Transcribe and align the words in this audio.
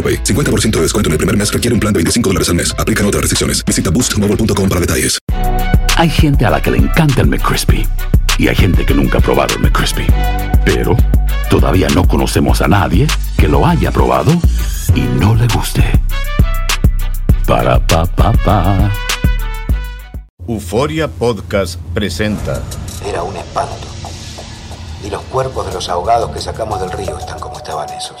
AroPay. 0.00 0.24
50% 0.24 0.70
de 0.70 0.82
descuento 0.82 1.08
en 1.08 1.12
el 1.12 1.18
primer 1.18 1.36
mes 1.36 1.52
requiere 1.52 1.74
un 1.74 1.80
plan 1.80 1.92
de 1.92 1.98
25 1.98 2.30
dólares 2.30 2.48
al 2.48 2.54
mes. 2.54 2.74
Aplican 2.78 3.04
otras 3.04 3.20
restricciones. 3.20 3.62
Visita 3.66 3.90
boostmobile.com 3.90 4.68
para 4.68 4.80
detalles. 4.80 5.18
Hay 5.96 6.08
gente 6.08 6.46
a 6.46 6.50
la 6.50 6.62
que 6.62 6.70
le 6.70 6.78
encanta 6.78 7.20
el 7.20 7.26
McCrispy 7.26 7.86
y 8.38 8.48
hay 8.48 8.56
gente 8.56 8.86
que 8.86 8.94
nunca 8.94 9.18
ha 9.18 9.20
probado 9.20 9.54
el 9.54 9.60
McCrispy. 9.60 10.06
Pero 10.64 10.96
todavía 11.50 11.88
no 11.94 12.08
conocemos 12.08 12.62
a 12.62 12.68
nadie 12.68 13.06
que 13.36 13.48
lo 13.48 13.66
haya 13.66 13.90
probado 13.92 14.32
y 14.94 15.02
no 15.02 15.34
le 15.34 15.46
guste. 15.48 15.84
Para 17.46 17.84
pa 17.86 18.06
pa 18.06 18.32
pa. 18.32 18.90
Euforia 20.48 21.06
Podcast 21.06 21.78
presenta 21.92 22.62
Era 23.06 23.22
un 23.22 23.36
espanto. 23.36 23.74
Y 25.04 25.10
los 25.10 25.22
cuerpos 25.24 25.66
de 25.66 25.74
los 25.74 25.88
ahogados 25.90 26.30
que 26.30 26.40
sacamos 26.40 26.80
del 26.80 26.92
río 26.92 27.18
están 27.18 27.38
como 27.38 27.58
estaban 27.58 27.90
esos. 27.90 28.20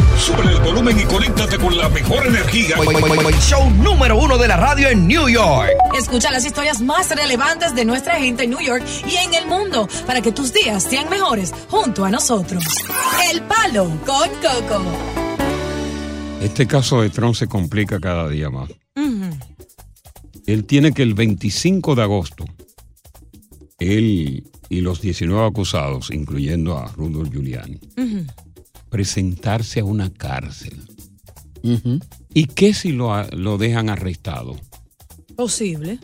Sube 0.21 0.43
el 0.53 0.61
volumen 0.61 0.99
y 0.99 1.03
conéctate 1.05 1.57
con 1.57 1.75
la 1.75 1.89
mejor 1.89 2.27
energía. 2.27 2.75
Show 3.39 3.71
número 3.71 4.19
uno 4.19 4.37
de 4.37 4.47
la 4.47 4.55
radio 4.55 4.89
en 4.89 5.07
New 5.07 5.27
York. 5.27 5.71
Escucha 5.97 6.29
las 6.29 6.45
historias 6.45 6.79
más 6.79 7.09
relevantes 7.09 7.73
de 7.73 7.85
nuestra 7.85 8.17
gente 8.17 8.43
en 8.43 8.51
New 8.51 8.61
York 8.61 8.85
y 9.07 9.15
en 9.15 9.33
el 9.33 9.47
mundo 9.47 9.87
para 10.05 10.21
que 10.21 10.31
tus 10.31 10.53
días 10.53 10.83
sean 10.83 11.09
mejores 11.09 11.51
junto 11.69 12.05
a 12.05 12.11
nosotros. 12.11 12.63
El 13.33 13.41
Palo 13.41 13.85
con 14.05 14.29
Coco. 14.29 14.83
Este 16.39 16.67
caso 16.67 17.01
de 17.01 17.09
Trump 17.09 17.33
se 17.33 17.47
complica 17.47 17.99
cada 17.99 18.29
día 18.29 18.51
más. 18.51 18.69
Él 20.45 20.65
tiene 20.65 20.93
que 20.93 21.01
el 21.01 21.15
25 21.15 21.95
de 21.95 22.01
agosto, 22.03 22.45
él 23.79 24.43
y 24.69 24.81
los 24.81 25.01
19 25.01 25.47
acusados, 25.47 26.11
incluyendo 26.11 26.77
a 26.77 26.91
Rudolf 26.91 27.31
Giuliani, 27.31 27.79
presentarse 28.91 29.79
a 29.79 29.85
una 29.85 30.11
cárcel. 30.11 30.79
¿Y 32.33 32.45
qué 32.45 32.73
si 32.73 32.91
lo, 32.91 33.23
lo 33.31 33.57
dejan 33.57 33.89
arrestado? 33.89 34.59
Posible. 35.35 35.97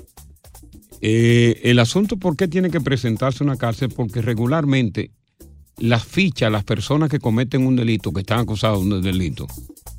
Eh, 1.02 1.62
el 1.64 1.80
asunto, 1.80 2.18
¿por 2.18 2.36
qué 2.36 2.48
tiene 2.48 2.72
que 2.72 2.82
presentarse 2.82 3.44
a 3.44 3.46
una 3.46 3.58
cárcel? 3.58 3.90
Porque 3.90 4.22
regularmente 4.22 5.12
las 5.78 6.06
fichas, 6.06 6.52
las 6.52 6.64
personas 6.64 7.10
que 7.10 7.20
cometen 7.20 7.68
un 7.68 7.76
delito, 7.76 8.12
que 8.12 8.22
están 8.22 8.40
acusados 8.40 8.80
de 8.80 8.96
un 8.96 9.02
delito, 9.02 9.48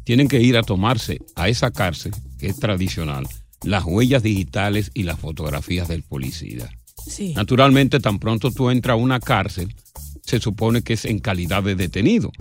tienen 0.04 0.26
que 0.26 0.40
ir 0.40 0.56
a 0.56 0.62
tomarse 0.62 1.20
a 1.36 1.48
esa 1.48 1.70
cárcel, 1.70 2.12
que 2.38 2.48
es 2.48 2.58
tradicional, 2.58 3.28
las 3.62 3.84
huellas 3.84 4.22
digitales 4.22 4.90
y 4.94 5.02
las 5.02 5.20
fotografías 5.20 5.88
del 5.88 6.02
policía. 6.02 6.70
Sí. 7.06 7.34
Naturalmente, 7.34 8.00
tan 8.00 8.18
pronto 8.18 8.50
tú 8.50 8.70
entras 8.70 8.94
a 8.94 8.96
una 8.96 9.20
cárcel, 9.20 9.74
se 10.22 10.40
supone 10.40 10.82
que 10.82 10.94
es 10.94 11.04
en 11.04 11.20
calidad 11.20 11.62
de 11.62 11.74
detenido. 11.74 12.32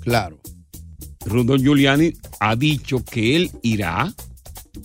Claro. 0.00 0.38
Rudolf 1.26 1.62
Giuliani 1.62 2.12
ha 2.40 2.56
dicho 2.56 3.04
que 3.04 3.36
él 3.36 3.50
irá 3.62 4.12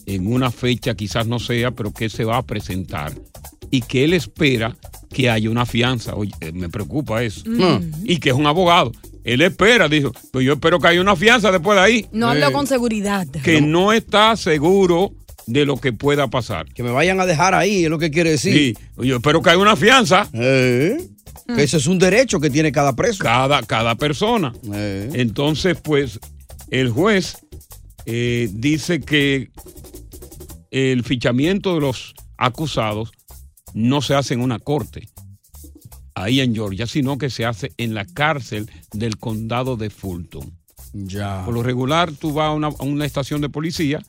en 0.06 0.32
una 0.32 0.52
fecha, 0.52 0.96
quizás 0.96 1.26
no 1.28 1.40
sea, 1.40 1.72
pero 1.72 1.94
que 1.94 2.10
se 2.10 2.26
va 2.26 2.38
a 2.38 2.44
presentar 2.46 3.14
y 3.72 3.82
que 3.82 4.04
él 4.04 4.14
espera 4.14 4.76
que 5.14 5.30
haya 5.30 5.50
una 5.50 5.66
fianza. 5.66 6.14
Oye, 6.16 6.34
eh, 6.42 6.52
me 6.52 6.70
preocupa 6.70 7.24
eso. 7.24 7.44
Mm. 7.46 7.92
Y 8.04 8.18
que 8.18 8.30
es 8.30 8.36
un 8.36 8.46
abogado. 8.48 8.92
Él 9.24 9.42
espera, 9.42 9.88
dijo, 9.88 10.12
pues 10.32 10.46
yo 10.46 10.54
espero 10.54 10.80
que 10.80 10.88
haya 10.90 11.02
una 11.02 11.16
fianza 11.16 11.52
después 11.52 11.78
de 11.78 11.84
ahí. 11.84 12.06
No 12.12 12.30
hablo 12.30 12.50
Eh, 12.50 12.52
con 12.52 12.68
seguridad. 12.68 13.26
Que 13.44 13.62
no 13.62 13.92
está 13.94 14.36
seguro 14.36 15.14
de 15.48 15.66
lo 15.66 15.78
que 15.78 15.94
pueda 15.94 16.28
pasar. 16.28 16.66
Que 16.74 16.84
me 16.84 16.92
vayan 16.92 17.20
a 17.20 17.26
dejar 17.26 17.54
ahí, 17.56 17.86
es 17.86 17.90
lo 17.90 17.98
que 17.98 18.12
quiere 18.12 18.32
decir. 18.32 18.54
Sí, 18.54 18.78
yo 19.08 19.16
espero 19.16 19.42
que 19.42 19.50
haya 19.52 19.60
una 19.60 19.76
fianza. 19.76 20.30
Eh, 20.34 20.98
que 21.48 21.64
ese 21.64 21.78
es 21.78 21.88
un 21.88 22.00
derecho 22.00 22.40
que 22.40 22.50
tiene 22.50 22.72
cada 22.72 22.96
preso. 22.96 23.24
Cada, 23.24 23.62
cada 23.64 23.96
persona. 23.96 24.54
Eh. 24.74 25.10
Entonces, 25.14 25.78
pues, 25.82 26.20
el 26.70 26.90
juez 26.90 27.38
eh, 28.06 28.50
dice 28.52 29.02
que 29.02 29.52
el 30.72 31.04
fichamiento 31.04 31.76
de 31.76 31.82
los 31.82 32.14
acusados 32.38 33.12
no 33.74 34.02
se 34.02 34.16
hace 34.16 34.34
en 34.34 34.42
una 34.42 34.60
corte, 34.60 35.10
ahí 36.16 36.40
en 36.40 36.56
Georgia, 36.56 36.88
sino 36.88 37.18
que 37.18 37.30
se 37.30 37.46
hace 37.46 37.72
en 37.78 37.94
la 37.94 38.06
cárcel 38.06 38.70
del 38.94 39.18
condado 39.18 39.78
de 39.78 39.90
Fulton. 39.90 40.52
Ya. 40.94 41.44
Por 41.44 41.54
lo 41.54 41.62
regular, 41.62 42.12
tú 42.14 42.34
vas 42.34 42.48
a 42.48 42.52
una, 42.54 42.68
a 42.68 42.84
una 42.84 43.06
estación 43.06 43.42
de 43.42 43.50
policía, 43.50 44.02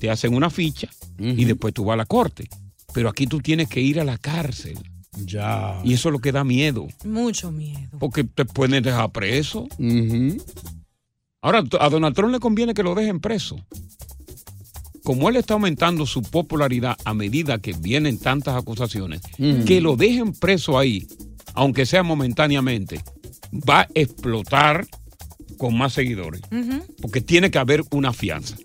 te 0.00 0.10
hacen 0.10 0.34
una 0.34 0.50
ficha 0.50 0.88
y 1.18 1.44
después 1.44 1.72
tú 1.72 1.84
vas 1.84 1.94
a 1.94 1.98
la 1.98 2.06
corte. 2.06 2.48
Pero 2.92 3.08
aquí 3.08 3.26
tú 3.26 3.40
tienes 3.40 3.68
que 3.68 3.80
ir 3.80 4.00
a 4.00 4.04
la 4.04 4.18
cárcel. 4.18 4.78
Ya. 5.24 5.80
Y 5.84 5.94
eso 5.94 6.08
es 6.08 6.12
lo 6.12 6.18
que 6.18 6.32
da 6.32 6.44
miedo. 6.44 6.86
Mucho 7.04 7.50
miedo. 7.50 7.98
Porque 7.98 8.24
te 8.24 8.44
pueden 8.44 8.82
dejar 8.82 9.12
preso. 9.12 9.68
Ahora, 11.40 11.62
a 11.80 11.88
Donald 11.90 12.14
Trump 12.14 12.32
le 12.32 12.40
conviene 12.40 12.74
que 12.74 12.82
lo 12.82 12.94
dejen 12.94 13.20
preso. 13.20 13.56
Como 15.04 15.28
él 15.28 15.36
está 15.36 15.54
aumentando 15.54 16.06
su 16.06 16.22
popularidad 16.22 16.96
a 17.04 17.12
medida 17.12 17.58
que 17.58 17.74
vienen 17.74 18.18
tantas 18.18 18.56
acusaciones, 18.56 19.20
que 19.66 19.80
lo 19.80 19.96
dejen 19.96 20.32
preso 20.32 20.78
ahí, 20.78 21.06
aunque 21.52 21.84
sea 21.84 22.02
momentáneamente, 22.02 23.02
va 23.52 23.82
a 23.82 23.88
explotar 23.94 24.86
con 25.58 25.76
más 25.76 25.92
seguidores. 25.92 26.40
Porque 27.02 27.20
tiene 27.20 27.50
que 27.50 27.58
haber 27.58 27.84
una 27.90 28.12
fianza. 28.14 28.56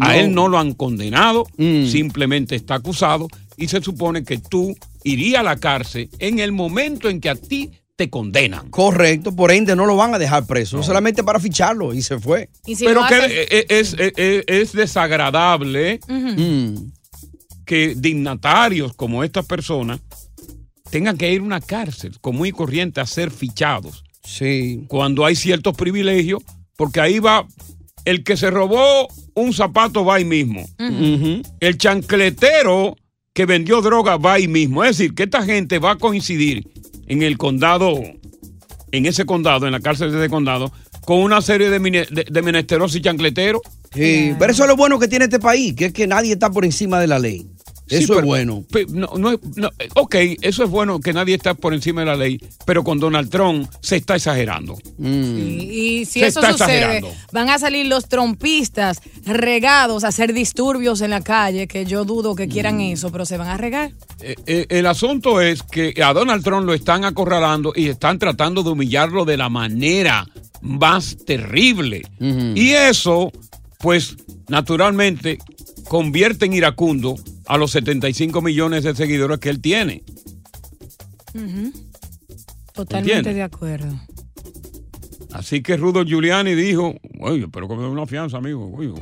A 0.00 0.18
él 0.18 0.34
no 0.34 0.48
lo 0.48 0.58
han 0.58 0.74
condenado, 0.74 1.46
simplemente 1.56 2.56
está 2.56 2.74
acusado 2.74 3.28
y 3.56 3.68
se 3.68 3.80
supone 3.82 4.24
que 4.24 4.38
tú 4.38 4.74
irías 5.04 5.40
a 5.40 5.44
la 5.44 5.56
cárcel 5.56 6.08
en 6.18 6.38
el 6.38 6.52
momento 6.52 7.08
en 7.08 7.20
que 7.20 7.30
a 7.30 7.34
ti 7.36 7.70
te 7.96 8.10
condenan. 8.10 8.68
Correcto, 8.68 9.34
por 9.34 9.50
ende 9.50 9.74
no 9.74 9.86
lo 9.86 9.96
van 9.96 10.14
a 10.14 10.18
dejar 10.18 10.46
preso, 10.46 10.82
solamente 10.82 11.24
para 11.24 11.40
ficharlo 11.40 11.94
y 11.94 12.02
se 12.02 12.18
fue. 12.18 12.50
Pero 12.78 13.00
que 13.08 13.16
eh, 13.50 13.66
es, 13.70 13.94
es- 13.98 14.12
es- 14.18 14.44
es 14.46 14.72
desagradable 14.72 16.00
Mm. 16.06 16.90
que 17.64 17.94
dignatarios 17.96 18.92
como 18.94 19.24
estas 19.24 19.46
personas 19.46 20.00
tengan 20.90 21.16
que 21.16 21.32
ir 21.32 21.40
a 21.40 21.44
una 21.44 21.60
cárcel 21.60 22.18
común 22.20 22.46
y 22.46 22.52
corriente 22.52 23.00
a 23.00 23.06
ser 23.06 23.30
fichados. 23.30 24.04
Sí. 24.22 24.84
Cuando 24.88 25.24
hay 25.24 25.34
ciertos 25.34 25.74
privilegios, 25.76 26.42
porque 26.76 27.00
ahí 27.00 27.18
va 27.18 27.46
el 28.04 28.22
que 28.24 28.36
se 28.36 28.50
robó 28.50 29.08
un 29.34 29.52
zapato 29.52 30.04
va 30.04 30.16
ahí 30.16 30.24
mismo. 30.24 30.64
El 31.60 31.78
chancletero 31.78 32.94
que 33.36 33.44
vendió 33.44 33.82
droga 33.82 34.16
va 34.16 34.32
ahí 34.32 34.48
mismo. 34.48 34.82
Es 34.82 34.96
decir, 34.96 35.14
que 35.14 35.24
esta 35.24 35.42
gente 35.44 35.78
va 35.78 35.90
a 35.92 35.96
coincidir 35.96 36.66
en 37.06 37.20
el 37.22 37.36
condado, 37.36 38.00
en 38.92 39.04
ese 39.04 39.26
condado, 39.26 39.66
en 39.66 39.72
la 39.72 39.80
cárcel 39.80 40.10
de 40.10 40.18
ese 40.18 40.30
condado, 40.30 40.72
con 41.04 41.18
una 41.18 41.42
serie 41.42 41.68
de, 41.68 41.78
mine- 41.78 42.06
de, 42.10 42.24
de 42.28 42.42
menesterosos 42.42 42.96
y 42.96 43.02
chancleteros. 43.02 43.60
Sí, 43.92 44.32
pero 44.38 44.52
eso 44.52 44.62
es 44.64 44.68
lo 44.70 44.76
bueno 44.76 44.98
que 44.98 45.06
tiene 45.06 45.26
este 45.26 45.38
país, 45.38 45.74
que 45.74 45.84
es 45.86 45.92
que 45.92 46.06
nadie 46.06 46.32
está 46.32 46.50
por 46.50 46.64
encima 46.64 46.98
de 46.98 47.08
la 47.08 47.18
ley. 47.18 47.46
Sí, 47.88 47.96
Eso 47.96 48.18
es 48.18 48.24
bueno. 48.24 48.64
no, 48.88 49.12
no 49.16 49.30
es- 49.32 49.38
no, 49.56 49.68
eh, 49.78 49.88
ok, 49.94 50.14
eso 50.42 50.64
es 50.64 50.70
bueno 50.70 50.98
que 51.00 51.12
nadie 51.12 51.34
está 51.36 51.54
por 51.54 51.72
encima 51.72 52.00
de 52.00 52.06
la 52.06 52.16
ley, 52.16 52.40
pero 52.64 52.82
con 52.82 52.98
Donald 52.98 53.30
Trump 53.30 53.68
se 53.80 53.96
está 53.96 54.16
exagerando. 54.16 54.76
Y, 54.98 55.08
y 56.00 56.04
si 56.04 56.18
Se 56.20 56.26
eso 56.26 56.40
sucede, 56.40 56.52
exagerando. 56.78 57.12
van 57.32 57.48
a 57.50 57.58
salir 57.60 57.86
los 57.86 58.08
trompistas 58.08 59.00
regados 59.24 60.02
a 60.02 60.08
hacer 60.08 60.32
disturbios 60.32 61.00
en 61.00 61.10
la 61.10 61.20
calle, 61.20 61.68
que 61.68 61.84
yo 61.84 62.04
dudo 62.04 62.34
que 62.34 62.48
quieran 62.48 62.80
eso, 62.80 63.12
pero 63.12 63.24
se 63.24 63.36
van 63.36 63.48
a 63.48 63.56
regar. 63.56 63.92
Eh, 64.20 64.34
eh, 64.46 64.66
el 64.68 64.86
asunto 64.86 65.40
es 65.40 65.62
que 65.62 65.94
a 66.02 66.12
Donald 66.12 66.42
Trump 66.42 66.66
lo 66.66 66.74
están 66.74 67.04
acorralando 67.04 67.72
y 67.76 67.86
están 67.88 68.18
tratando 68.18 68.62
de 68.64 68.70
humillarlo 68.70 69.24
de 69.24 69.36
la 69.36 69.48
manera 69.48 70.26
más 70.60 71.16
terrible. 71.24 72.02
Y 72.20 72.70
eso, 72.70 73.30
pues, 73.78 74.16
naturalmente, 74.48 75.38
convierte 75.88 76.46
en 76.46 76.52
iracundo 76.52 77.16
a 77.46 77.56
los 77.58 77.70
75 77.72 78.40
millones 78.42 78.84
de 78.84 78.94
seguidores 78.94 79.38
que 79.38 79.50
él 79.50 79.60
tiene. 79.60 80.02
Ujú. 81.34 81.72
Totalmente 82.72 83.12
¿Entiendes? 83.18 83.34
de 83.34 83.42
acuerdo. 83.42 84.00
Así 85.32 85.62
que 85.62 85.76
Rudo 85.76 86.04
Giuliani 86.04 86.54
dijo, 86.54 86.94
oye, 87.20 87.46
pero 87.52 87.68
como 87.68 87.88
una 87.90 88.06
fianza, 88.06 88.38
amigo, 88.38 88.70
oye, 88.74 88.92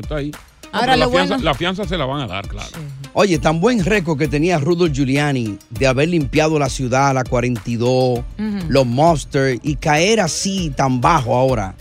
está 0.00 0.16
ahí. 0.16 0.30
No, 0.30 0.80
Ahora 0.80 0.92
pero 0.92 0.96
la, 0.98 1.04
lo 1.06 1.10
fianza, 1.12 1.34
bueno- 1.34 1.44
la 1.44 1.54
fianza 1.54 1.84
se 1.88 1.96
la 1.96 2.04
van 2.04 2.20
a 2.22 2.26
dar, 2.26 2.46
claro. 2.46 2.68
Oye, 3.14 3.38
tan 3.38 3.60
buen 3.60 3.84
récord 3.84 4.18
que 4.18 4.28
tenía 4.28 4.58
Rudolph 4.58 4.92
Giuliani 4.92 5.56
de 5.70 5.86
haber 5.86 6.08
limpiado 6.10 6.58
la 6.58 6.68
ciudad, 6.68 7.14
la 7.14 7.24
42, 7.24 8.20
los 8.68 8.86
Monsters, 8.86 9.60
y 9.62 9.76
caer 9.76 10.20
así 10.20 10.70
tan 10.76 11.00
bajo 11.00 11.34
ahora, 11.34 11.74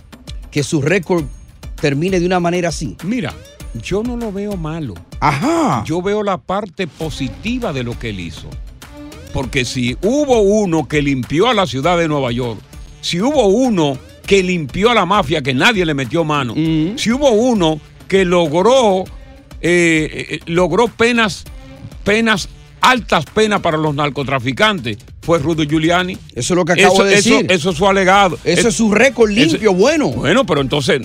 que 0.51 0.63
su 0.63 0.81
récord 0.81 1.25
termine 1.81 2.19
de 2.19 2.25
una 2.25 2.39
manera 2.39 2.69
así. 2.69 2.95
Mira, 3.03 3.33
yo 3.81 4.03
no 4.03 4.17
lo 4.17 4.31
veo 4.31 4.55
malo. 4.57 4.93
Ajá. 5.19 5.83
Yo 5.85 6.01
veo 6.01 6.23
la 6.23 6.37
parte 6.37 6.87
positiva 6.87 7.73
de 7.73 7.83
lo 7.83 7.97
que 7.97 8.09
él 8.09 8.19
hizo. 8.19 8.49
Porque 9.33 9.65
si 9.65 9.97
hubo 10.01 10.39
uno 10.41 10.87
que 10.87 11.01
limpió 11.01 11.47
a 11.47 11.53
la 11.53 11.67
ciudad 11.67 11.97
de 11.97 12.07
Nueva 12.07 12.31
York, 12.31 12.59
si 13.01 13.21
hubo 13.21 13.47
uno 13.47 13.97
que 14.25 14.43
limpió 14.43 14.89
a 14.89 14.93
la 14.93 15.05
mafia 15.05 15.41
que 15.41 15.53
nadie 15.53 15.85
le 15.85 15.93
metió 15.93 16.23
mano, 16.23 16.53
si 16.97 17.11
hubo 17.11 17.29
uno 17.31 17.79
que 18.07 18.25
logró, 18.25 19.03
eh, 19.61 20.27
eh, 20.31 20.39
logró 20.47 20.87
penas, 20.87 21.43
penas, 22.03 22.49
altas 22.81 23.25
penas 23.25 23.61
para 23.61 23.77
los 23.77 23.93
narcotraficantes, 23.95 24.97
fue 25.21 25.39
Rudy 25.39 25.67
Giuliani. 25.67 26.17
Eso 26.33 26.53
es 26.53 26.57
lo 26.57 26.65
que 26.65 26.73
acabo 26.73 26.95
Eso- 26.95 27.03
de 27.03 27.15
decir. 27.15 27.45
Eso, 27.49 27.71
es 27.71 27.77
su 27.77 27.87
alegado. 27.87 28.39
Eso 28.43 28.69
es 28.69 28.75
su 28.75 28.91
récord 28.91 29.29
limpio, 29.29 29.73
bueno. 29.73 30.09
Bueno, 30.09 30.45
pero 30.45 30.61
entonces, 30.61 31.01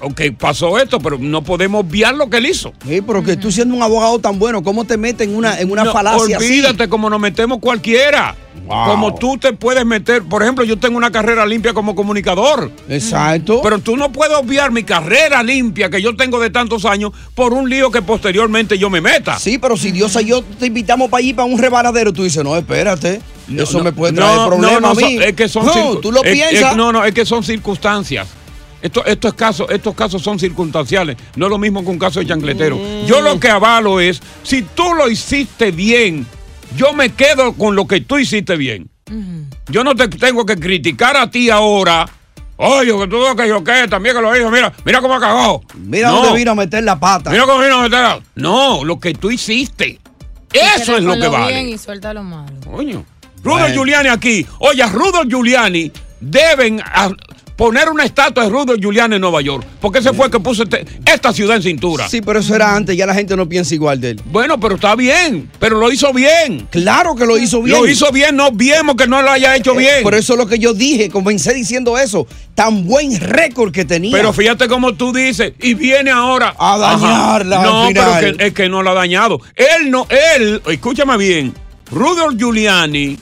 ok, 0.00 0.20
pasó 0.38 0.78
esto, 0.78 0.98
pero 1.00 1.18
no 1.18 1.42
podemos 1.42 1.82
obviar 1.84 2.14
lo 2.14 2.28
que 2.30 2.38
él 2.38 2.46
hizo. 2.46 2.72
Sí, 2.86 3.00
pero 3.00 3.22
que 3.22 3.36
tú 3.36 3.50
siendo 3.50 3.74
un 3.74 3.82
abogado 3.82 4.18
tan 4.18 4.38
bueno, 4.38 4.62
¿cómo 4.62 4.84
te 4.84 4.96
metes 4.96 5.26
en 5.28 5.36
una, 5.36 5.58
en 5.60 5.70
una 5.70 5.84
No, 5.84 5.92
falacia 5.92 6.36
así? 6.36 6.46
Olvídate 6.46 6.88
como 6.88 7.08
nos 7.10 7.20
metemos 7.20 7.58
cualquiera. 7.60 8.36
Wow. 8.66 8.86
Como 8.86 9.14
tú 9.16 9.36
te 9.36 9.52
puedes 9.52 9.84
meter, 9.84 10.22
por 10.22 10.42
ejemplo, 10.42 10.64
yo 10.64 10.78
tengo 10.78 10.96
una 10.96 11.10
carrera 11.10 11.44
limpia 11.44 11.74
como 11.74 11.94
comunicador. 11.94 12.70
Exacto. 12.88 13.60
Pero 13.62 13.78
tú 13.80 13.96
no 13.96 14.10
puedes 14.10 14.34
obviar 14.38 14.70
mi 14.70 14.84
carrera 14.84 15.42
limpia 15.42 15.90
que 15.90 16.00
yo 16.00 16.16
tengo 16.16 16.40
de 16.40 16.48
tantos 16.48 16.86
años 16.86 17.12
por 17.34 17.52
un 17.52 17.68
lío 17.68 17.90
que 17.90 18.00
posteriormente 18.00 18.78
yo 18.78 18.88
me 18.88 19.02
meta. 19.02 19.38
Sí, 19.38 19.58
pero 19.58 19.76
si 19.76 19.90
Dios 19.92 20.16
y 20.22 20.26
yo 20.26 20.42
te 20.42 20.66
invitamos 20.66 21.10
para 21.10 21.18
allí 21.18 21.34
para 21.34 21.44
un 21.46 21.58
rebaladero, 21.58 22.12
tú 22.12 22.22
dices, 22.22 22.42
no, 22.42 22.56
espérate, 22.56 23.20
eso 23.54 23.78
No, 23.78 23.84
me 23.84 23.92
puede 23.92 24.14
traer 24.14 24.46
problemas 24.46 24.80
no, 24.80 24.88
a 24.88 24.94
mí. 24.94 25.14
son- 25.14 25.22
Es 25.22 25.32
que 25.34 25.48
son 25.48 25.66
no, 25.66 25.72
circun- 25.74 26.00
tú 26.00 26.12
lo 26.12 26.24
es- 26.24 26.32
piensas. 26.32 26.70
es- 26.70 26.76
no, 26.76 26.90
no, 26.92 27.04
es 27.04 27.12
que 27.12 27.26
son 27.26 27.42
circunstancias. 27.42 28.28
Esto- 28.84 29.02
estos, 29.06 29.32
casos, 29.32 29.66
estos 29.70 29.94
casos 29.94 30.20
son 30.20 30.38
circunstanciales, 30.38 31.16
no 31.36 31.46
es 31.46 31.50
lo 31.50 31.56
mismo 31.56 31.82
que 31.82 31.88
un 31.88 31.98
caso 31.98 32.20
de 32.20 32.26
chancletero. 32.26 32.76
Mm. 32.76 33.06
Yo 33.06 33.22
lo 33.22 33.40
que 33.40 33.48
avalo 33.48 33.98
es, 33.98 34.20
si 34.42 34.60
tú 34.60 34.92
lo 34.94 35.08
hiciste 35.08 35.70
bien, 35.70 36.26
yo 36.76 36.92
me 36.92 37.08
quedo 37.14 37.54
con 37.54 37.74
lo 37.76 37.86
que 37.86 38.02
tú 38.02 38.18
hiciste 38.18 38.56
bien. 38.56 38.90
Yo 39.70 39.84
no 39.84 39.94
te 39.94 40.08
tengo 40.08 40.44
que 40.44 40.56
criticar 40.56 41.16
a 41.16 41.30
ti 41.30 41.48
ahora. 41.48 42.06
Oye, 42.56 42.92
que 42.98 43.06
tú 43.08 43.22
que 43.34 43.48
yo 43.48 43.64
qué, 43.64 43.86
también 43.88 44.14
que 44.14 44.20
lo 44.20 44.36
hizo, 44.36 44.50
mira, 44.50 44.70
mira 44.84 45.00
cómo 45.00 45.18
cagó. 45.18 45.62
Mira 45.78 46.10
No, 46.10 46.20
dónde 46.22 46.38
vino 46.38 46.50
a 46.50 46.54
meter 46.54 46.84
la 46.84 47.00
pata. 47.00 47.30
Mira 47.30 47.46
cómo 47.46 47.60
vino 47.62 47.76
a 47.78 47.82
meter. 47.84 48.22
No, 48.34 48.84
lo 48.84 49.00
que 49.00 49.14
tú 49.14 49.30
hiciste. 49.30 49.98
Eso 50.52 50.98
es 50.98 51.02
lo 51.02 51.18
que 51.18 51.26
vale. 51.28 51.54
bien 51.54 51.68
y 51.70 51.78
suelta 51.78 52.12
lo 52.12 52.22
malo. 52.22 52.52
Coño. 52.70 53.02
Rudolf 53.42 53.72
Giuliani 53.72 54.08
aquí. 54.10 54.46
Oye, 54.58 54.82
a 54.82 54.88
Rudolf 54.88 55.26
Giuliani 55.28 55.90
deben 56.20 56.82
poner 57.56 57.88
una 57.88 58.04
estatua 58.04 58.44
de 58.44 58.50
Rudolf 58.50 58.80
Giuliani 58.80 59.14
en 59.16 59.20
Nueva 59.20 59.40
York. 59.40 59.64
Porque 59.80 60.00
ese 60.00 60.12
fue 60.12 60.26
el 60.26 60.32
que 60.32 60.40
puso 60.40 60.64
este- 60.64 60.84
esta 61.06 61.32
ciudad 61.32 61.56
en 61.56 61.62
cintura. 61.62 62.08
Sí, 62.08 62.20
pero 62.20 62.40
eso 62.40 62.54
era 62.54 62.74
antes, 62.74 62.96
ya 62.96 63.06
la 63.06 63.14
gente 63.14 63.36
no 63.36 63.48
piensa 63.48 63.74
igual 63.74 64.00
de 64.00 64.10
él. 64.10 64.22
Bueno, 64.26 64.58
pero 64.58 64.74
está 64.74 64.96
bien. 64.96 65.50
Pero 65.60 65.78
lo 65.78 65.92
hizo 65.92 66.12
bien. 66.12 66.66
Claro 66.70 67.14
que 67.14 67.24
lo 67.26 67.38
hizo 67.38 67.62
bien. 67.62 67.78
Lo 67.78 67.86
hizo 67.88 68.10
bien, 68.10 68.34
no 68.36 68.50
vemos 68.52 68.96
que 68.96 69.06
no 69.06 69.22
lo 69.22 69.30
haya 69.30 69.54
hecho 69.56 69.74
Eh, 69.74 69.78
bien. 69.78 70.02
Por 70.02 70.14
eso 70.14 70.32
es 70.32 70.38
lo 70.38 70.46
que 70.46 70.58
yo 70.58 70.74
dije, 70.74 71.10
comencé 71.10 71.54
diciendo 71.54 71.96
eso. 71.98 72.26
Tan 72.54 72.84
buen 72.86 73.18
récord 73.20 73.72
que 73.72 73.84
tenía. 73.84 74.12
Pero 74.12 74.32
fíjate 74.32 74.66
como 74.68 74.94
tú 74.94 75.12
dices, 75.12 75.52
y 75.60 75.74
viene 75.74 76.10
ahora 76.10 76.54
A 76.58 76.76
dañarla 76.78 77.56
Ajá. 77.56 77.64
No, 77.66 77.82
al 77.82 77.88
final. 77.88 78.18
pero 78.20 78.36
que, 78.36 78.46
es 78.46 78.52
que 78.52 78.68
no 78.68 78.82
la 78.82 78.90
ha 78.92 78.94
dañado. 78.94 79.40
Él 79.54 79.90
no, 79.90 80.06
él, 80.36 80.60
escúchame 80.66 81.16
bien, 81.16 81.54
Rudolf 81.90 82.36
Giuliani 82.36 83.18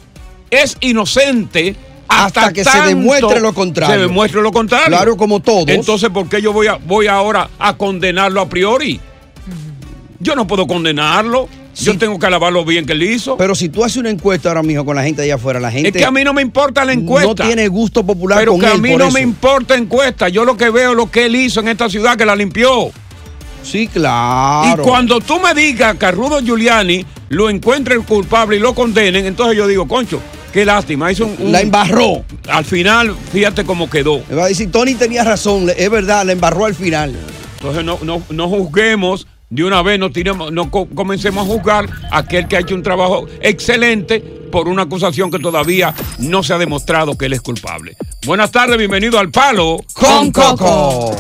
es 0.50 0.76
inocente 0.80 1.76
hasta, 2.12 2.40
Hasta 2.40 2.52
que 2.52 2.64
se 2.64 2.80
demuestre 2.82 3.40
lo 3.40 3.52
contrario. 3.52 3.94
Se 3.94 4.00
demuestre 4.00 4.42
lo 4.42 4.52
contrario. 4.52 4.88
Claro, 4.88 5.16
como 5.16 5.40
todos. 5.40 5.68
Entonces, 5.68 6.10
¿por 6.10 6.28
qué 6.28 6.40
yo 6.40 6.52
voy, 6.52 6.66
a, 6.66 6.74
voy 6.74 7.06
ahora 7.06 7.50
a 7.58 7.76
condenarlo 7.76 8.40
a 8.40 8.48
priori? 8.48 9.00
Yo 10.20 10.36
no 10.36 10.46
puedo 10.46 10.66
condenarlo. 10.66 11.48
Yo 11.74 11.96
tengo 11.96 12.18
que 12.18 12.26
alabar 12.26 12.52
lo 12.52 12.64
bien 12.64 12.84
que 12.84 12.92
él 12.92 13.02
hizo. 13.02 13.36
Pero 13.36 13.54
si 13.54 13.68
tú 13.70 13.82
haces 13.82 13.96
una 13.96 14.10
encuesta 14.10 14.50
ahora 14.50 14.62
mismo 14.62 14.84
con 14.84 14.94
la 14.94 15.02
gente 15.02 15.22
allá 15.22 15.36
afuera, 15.36 15.58
la 15.58 15.70
gente. 15.70 15.88
es 15.88 15.96
que 15.96 16.04
a 16.04 16.10
mí 16.10 16.22
no 16.22 16.34
me 16.34 16.42
importa 16.42 16.84
la 16.84 16.92
encuesta. 16.92 17.28
No 17.28 17.34
tiene 17.34 17.66
gusto 17.68 18.04
popular 18.04 18.38
Pero 18.38 18.52
con 18.52 18.60
que 18.60 18.66
a 18.66 18.76
mí 18.76 18.94
no 18.94 19.06
eso. 19.06 19.14
me 19.14 19.20
importa 19.20 19.74
encuesta. 19.74 20.28
Yo 20.28 20.44
lo 20.44 20.56
que 20.56 20.68
veo 20.70 20.90
es 20.90 20.96
lo 20.96 21.10
que 21.10 21.26
él 21.26 21.36
hizo 21.36 21.60
en 21.60 21.68
esta 21.68 21.88
ciudad 21.88 22.16
que 22.16 22.26
la 22.26 22.36
limpió. 22.36 22.90
Sí, 23.62 23.88
claro. 23.88 24.82
Y 24.82 24.84
cuando 24.84 25.20
tú 25.20 25.40
me 25.40 25.54
digas 25.54 25.96
que 25.96 26.06
a 26.06 26.10
Rudo 26.10 26.40
Giuliani 26.40 27.06
lo 27.30 27.48
encuentre 27.48 27.94
el 27.94 28.02
culpable 28.02 28.56
y 28.56 28.58
lo 28.58 28.74
condenen, 28.74 29.24
entonces 29.24 29.56
yo 29.56 29.66
digo, 29.66 29.88
concho, 29.88 30.20
qué 30.52 30.64
lástima. 30.64 31.10
Hizo 31.10 31.26
un- 31.26 31.36
un- 31.38 31.52
La 31.52 31.60
embarró. 31.60 32.24
Al 32.48 32.64
final, 32.64 33.16
fíjate 33.32 33.64
cómo 33.64 33.88
quedó. 33.90 34.22
Me 34.28 34.36
va 34.36 34.44
a 34.44 34.48
decir, 34.48 34.70
Tony 34.70 34.94
tenía 34.94 35.24
razón, 35.24 35.68
es 35.76 35.90
verdad, 35.90 36.24
la 36.26 36.32
embarró 36.32 36.66
al 36.66 36.74
final. 36.74 37.14
Entonces 37.56 37.84
no, 37.84 37.98
no, 38.02 38.22
no 38.30 38.48
juzguemos 38.48 39.26
de 39.50 39.64
una 39.64 39.82
vez, 39.82 39.98
no, 39.98 40.10
tiremos, 40.10 40.50
no 40.52 40.70
co- 40.70 40.88
comencemos 40.94 41.44
a 41.46 41.50
juzgar 41.52 41.88
a 42.10 42.18
aquel 42.18 42.48
que 42.48 42.56
ha 42.56 42.60
hecho 42.60 42.74
un 42.74 42.82
trabajo 42.82 43.26
excelente 43.40 44.20
por 44.20 44.68
una 44.68 44.82
acusación 44.82 45.30
que 45.30 45.38
todavía 45.38 45.94
no 46.18 46.42
se 46.42 46.52
ha 46.54 46.58
demostrado 46.58 47.16
que 47.16 47.26
él 47.26 47.32
es 47.34 47.40
culpable. 47.40 47.96
Buenas 48.26 48.50
tardes, 48.50 48.76
bienvenido 48.78 49.18
al 49.18 49.30
Palo 49.30 49.78
Con 49.94 50.30
Coco. 50.32 51.16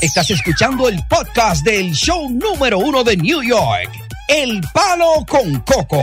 Estás 0.00 0.30
escuchando 0.30 0.88
el 0.88 0.98
podcast 1.08 1.64
del 1.64 1.92
show 1.92 2.28
número 2.30 2.78
uno 2.78 3.02
de 3.04 3.16
New 3.16 3.42
York, 3.42 3.90
El 4.28 4.60
Palo 4.72 5.24
con 5.28 5.60
Coco. 5.60 6.02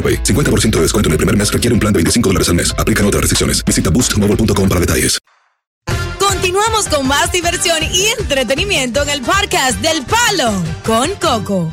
AroPay. 0.00 0.22
50% 0.22 0.70
de 0.76 0.80
descuento 0.82 1.08
en 1.08 1.12
el 1.12 1.18
primer 1.18 1.36
mes 1.36 1.52
requiere 1.52 1.74
un 1.74 1.80
plan 1.80 1.92
de 1.92 1.98
25 1.98 2.30
dólares 2.30 2.48
al 2.48 2.54
mes. 2.54 2.74
Aplican 2.78 3.04
otras 3.04 3.20
restricciones. 3.20 3.62
Visita 3.62 3.90
boostmobile.com 3.90 4.68
para 4.68 4.80
detalles. 4.80 5.18
Continuamos 6.18 6.88
con 6.88 7.06
más 7.06 7.30
diversión 7.32 7.78
y 7.92 8.06
entretenimiento 8.18 9.02
en 9.02 9.10
el 9.10 9.20
podcast 9.20 9.80
del 9.80 10.02
Palo 10.04 10.52
con 10.86 11.10
Coco. 11.20 11.72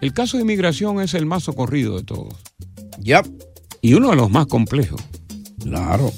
El 0.00 0.14
caso 0.14 0.38
de 0.38 0.44
inmigración 0.44 1.00
es 1.00 1.12
el 1.12 1.26
más 1.26 1.42
socorrido 1.42 1.98
de 1.98 2.04
todos. 2.04 2.34
Yep. 3.00 3.26
Y 3.82 3.94
uno 3.94 4.10
de 4.10 4.16
los 4.16 4.30
más 4.30 4.46
complejos. 4.46 5.02
Claro. 5.62 6.10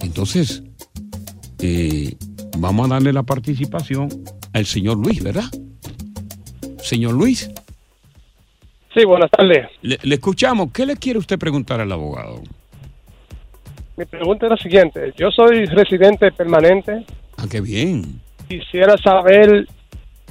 Entonces, 0.00 0.62
eh, 1.60 2.16
vamos 2.58 2.86
a 2.86 2.94
darle 2.94 3.12
la 3.12 3.22
participación 3.22 4.08
al 4.52 4.66
señor 4.66 4.98
Luis, 4.98 5.22
¿verdad? 5.22 5.50
Señor 6.82 7.14
Luis. 7.14 7.48
Sí, 8.94 9.04
buenas 9.04 9.30
tardes. 9.30 9.68
Le, 9.82 9.98
le 10.02 10.14
escuchamos. 10.16 10.70
¿Qué 10.72 10.84
le 10.86 10.96
quiere 10.96 11.18
usted 11.18 11.38
preguntar 11.38 11.80
al 11.80 11.92
abogado? 11.92 12.40
Mi 13.96 14.04
pregunta 14.04 14.46
es 14.46 14.50
la 14.50 14.56
siguiente. 14.56 15.12
Yo 15.16 15.30
soy 15.30 15.66
residente 15.66 16.32
permanente. 16.32 17.04
Ah, 17.36 17.44
qué 17.50 17.60
bien. 17.60 18.20
Quisiera 18.48 18.96
saber 18.98 19.66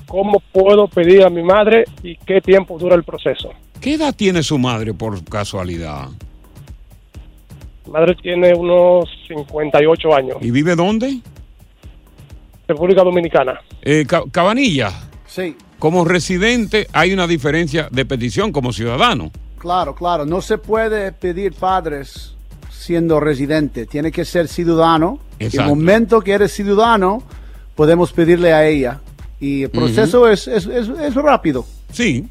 cómo 0.08 0.42
puedo 0.52 0.88
pedir 0.88 1.24
a 1.24 1.30
mi 1.30 1.44
madre 1.44 1.86
y 2.04 2.16
qué 2.18 2.42
tiempo 2.42 2.78
dura 2.78 2.96
el 2.96 3.04
proceso. 3.04 3.52
¿Qué 3.80 3.94
edad 3.94 4.14
tiene 4.16 4.44
su 4.44 4.58
madre 4.58 4.94
por 4.94 5.24
casualidad? 5.24 6.10
Mi 7.86 7.94
madre 7.94 8.16
tiene 8.22 8.54
unos 8.54 9.08
58 9.28 10.16
años. 10.16 10.38
¿Y 10.42 10.52
vive 10.52 10.76
dónde? 10.76 11.20
República 12.68 13.04
Dominicana. 13.04 13.60
Eh, 13.82 14.06
Ca- 14.08 14.24
Cabanilla. 14.32 14.92
Sí, 15.30 15.56
Como 15.78 16.04
residente 16.06 16.88
hay 16.92 17.14
una 17.14 17.28
diferencia 17.28 17.88
de 17.92 18.04
petición 18.06 18.52
como 18.52 18.74
ciudadano. 18.74 19.32
claro, 19.60 19.94
claro. 19.96 20.26
No 20.26 20.42
se 20.42 20.58
puede 20.58 21.12
pedir 21.12 21.54
padres 21.54 22.34
siendo 22.72 23.20
residente. 23.20 23.86
Tiene 23.86 24.12
que 24.12 24.26
ser 24.26 24.48
ciudadano. 24.48 25.20
Y 25.38 25.44
el 25.44 25.48
Exacto. 25.50 25.70
momento 25.76 26.22
que 26.22 26.32
eres 26.34 26.52
ciudadano, 26.54 27.22
podemos 27.76 28.12
pedirle 28.12 28.52
a 28.54 28.66
ella. 28.68 29.00
Y 29.40 29.64
el 29.64 29.70
proceso 29.70 30.28
es, 30.28 30.48
es, 30.48 30.66
es- 30.66 30.90
es 30.90 31.16
rápido. 31.16 31.66
Sí. 31.94 32.26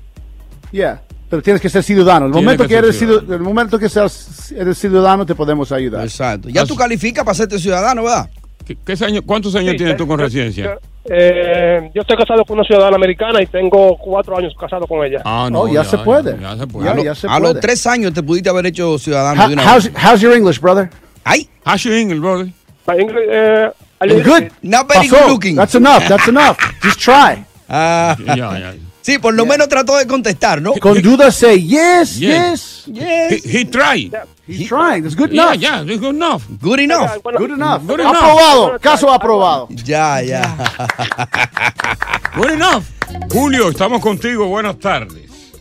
Yeah. 0.73 1.01
Pero 1.31 1.41
tienes 1.43 1.61
que 1.63 1.69
ser 1.71 1.83
ciudadano. 1.83 2.27
El 2.27 2.33
Tiene 2.33 2.45
momento 2.45 2.67
que 2.67 2.75
eres 2.75 2.97
ciudadano. 2.99 3.21
ciudadano. 3.27 3.45
el 3.49 3.55
momento 3.55 3.79
que 3.79 3.89
seas, 3.89 4.53
eres 4.53 4.77
ciudadano, 4.79 5.25
te 5.25 5.35
podemos 5.35 5.71
ayudar. 5.73 6.03
Exacto. 6.05 6.49
Ya 6.49 6.67
tú 6.67 6.75
calificas 6.75 7.25
para 7.25 7.35
serte 7.35 7.59
ciudadano, 7.59 8.03
¿verdad? 8.03 8.29
¿Qué, 8.67 8.77
qué 8.85 9.05
años, 9.05 9.23
¿Cuántos 9.25 9.55
años 9.55 9.73
Sí, 9.73 9.77
tienes 9.79 9.97
tú 9.97 10.07
con 10.07 10.19
residencia? 10.19 10.79
Eh, 11.11 11.91
yo 11.95 12.03
estoy 12.03 12.17
casado 12.17 12.45
con 12.45 12.59
una 12.59 12.67
ciudadana 12.67 12.97
americana 12.97 13.43
y 13.43 13.47
tengo 13.47 13.97
cuatro 13.97 14.37
años 14.37 14.53
casado 14.59 14.87
con 14.87 15.05
ella. 15.05 15.23
Ah, 15.25 15.49
no, 15.51 15.67
ya 15.73 15.85
se 15.85 15.99
puede. 15.99 16.39
Ya, 16.41 16.57
se 16.57 16.67
puede. 16.67 16.85
Ya, 16.87 16.93
a, 16.93 16.95
lo- 16.95 17.03
ya 17.05 17.15
se 17.15 17.27
a 17.27 17.39
los 17.41 17.51
puede. 17.53 17.61
tres 17.61 17.87
años 17.87 18.13
te 18.13 18.23
pudiste 18.23 18.49
haber 18.51 18.67
hecho 18.67 18.99
ciudadano 18.99 19.41
How- 19.43 19.49
de 19.49 19.55
una 19.55 19.63
how's, 19.75 19.85
vez. 19.93 19.95
how's 20.05 20.21
your 20.21 20.35
English, 20.35 20.61
brother? 20.61 20.91
Ay. 21.25 21.49
How's 21.65 21.83
your 21.85 21.95
English, 21.95 22.21
brother? 22.21 22.49
My 22.87 22.95
English, 22.99 23.27
eh, 23.31 23.71
little 24.03 24.23
good. 24.23 24.53
Not 24.63 24.89
very 24.89 25.09
Pasó. 25.09 25.21
good 25.23 25.31
looking. 25.31 25.57
That's 25.57 25.75
enough. 25.75 26.07
That's 26.09 26.29
enough. 26.29 26.57
Just 26.83 27.01
try. 27.01 27.45
Ah. 27.69 28.17
Ya, 28.25 28.35
ya. 28.37 28.75
Sí, 29.03 29.19
por 29.19 29.33
lo 29.35 29.47
menos 29.47 29.69
trató 29.69 29.97
de 29.97 30.07
contestar, 30.07 30.61
¿no? 30.61 30.75
Con 30.75 31.01
dudas, 31.01 31.35
say 31.35 31.63
yes, 31.67 32.19
Yeah. 32.19 32.51
yes. 32.51 32.83
Yes. 32.87 33.45
He, 33.45 33.59
he 33.61 33.65
tried. 33.65 34.13
He's 34.49 34.67
trying. 34.67 35.03
That's 35.03 35.15
good 35.15 35.31
Yeah, 35.31 35.53
enough. 35.53 35.61
yeah, 35.63 35.83
it's 35.83 36.01
good 36.01 36.15
enough. 36.15 36.43
Good 36.63 36.81
enough. 36.81 37.23
Good 37.23 37.51
enough. 37.51 37.87
Good 37.87 38.01
enough. 38.01 38.17
Aprobado. 38.17 38.79
Caso 38.81 39.13
aprobado. 39.13 39.69
Ya, 39.85 40.23
ya. 40.23 40.43
Good 42.37 42.51
enough. 42.53 42.85
Julio, 43.31 43.69
estamos 43.69 44.01
contigo. 44.01 44.47
Buenas 44.47 44.79
tardes. 44.79 45.53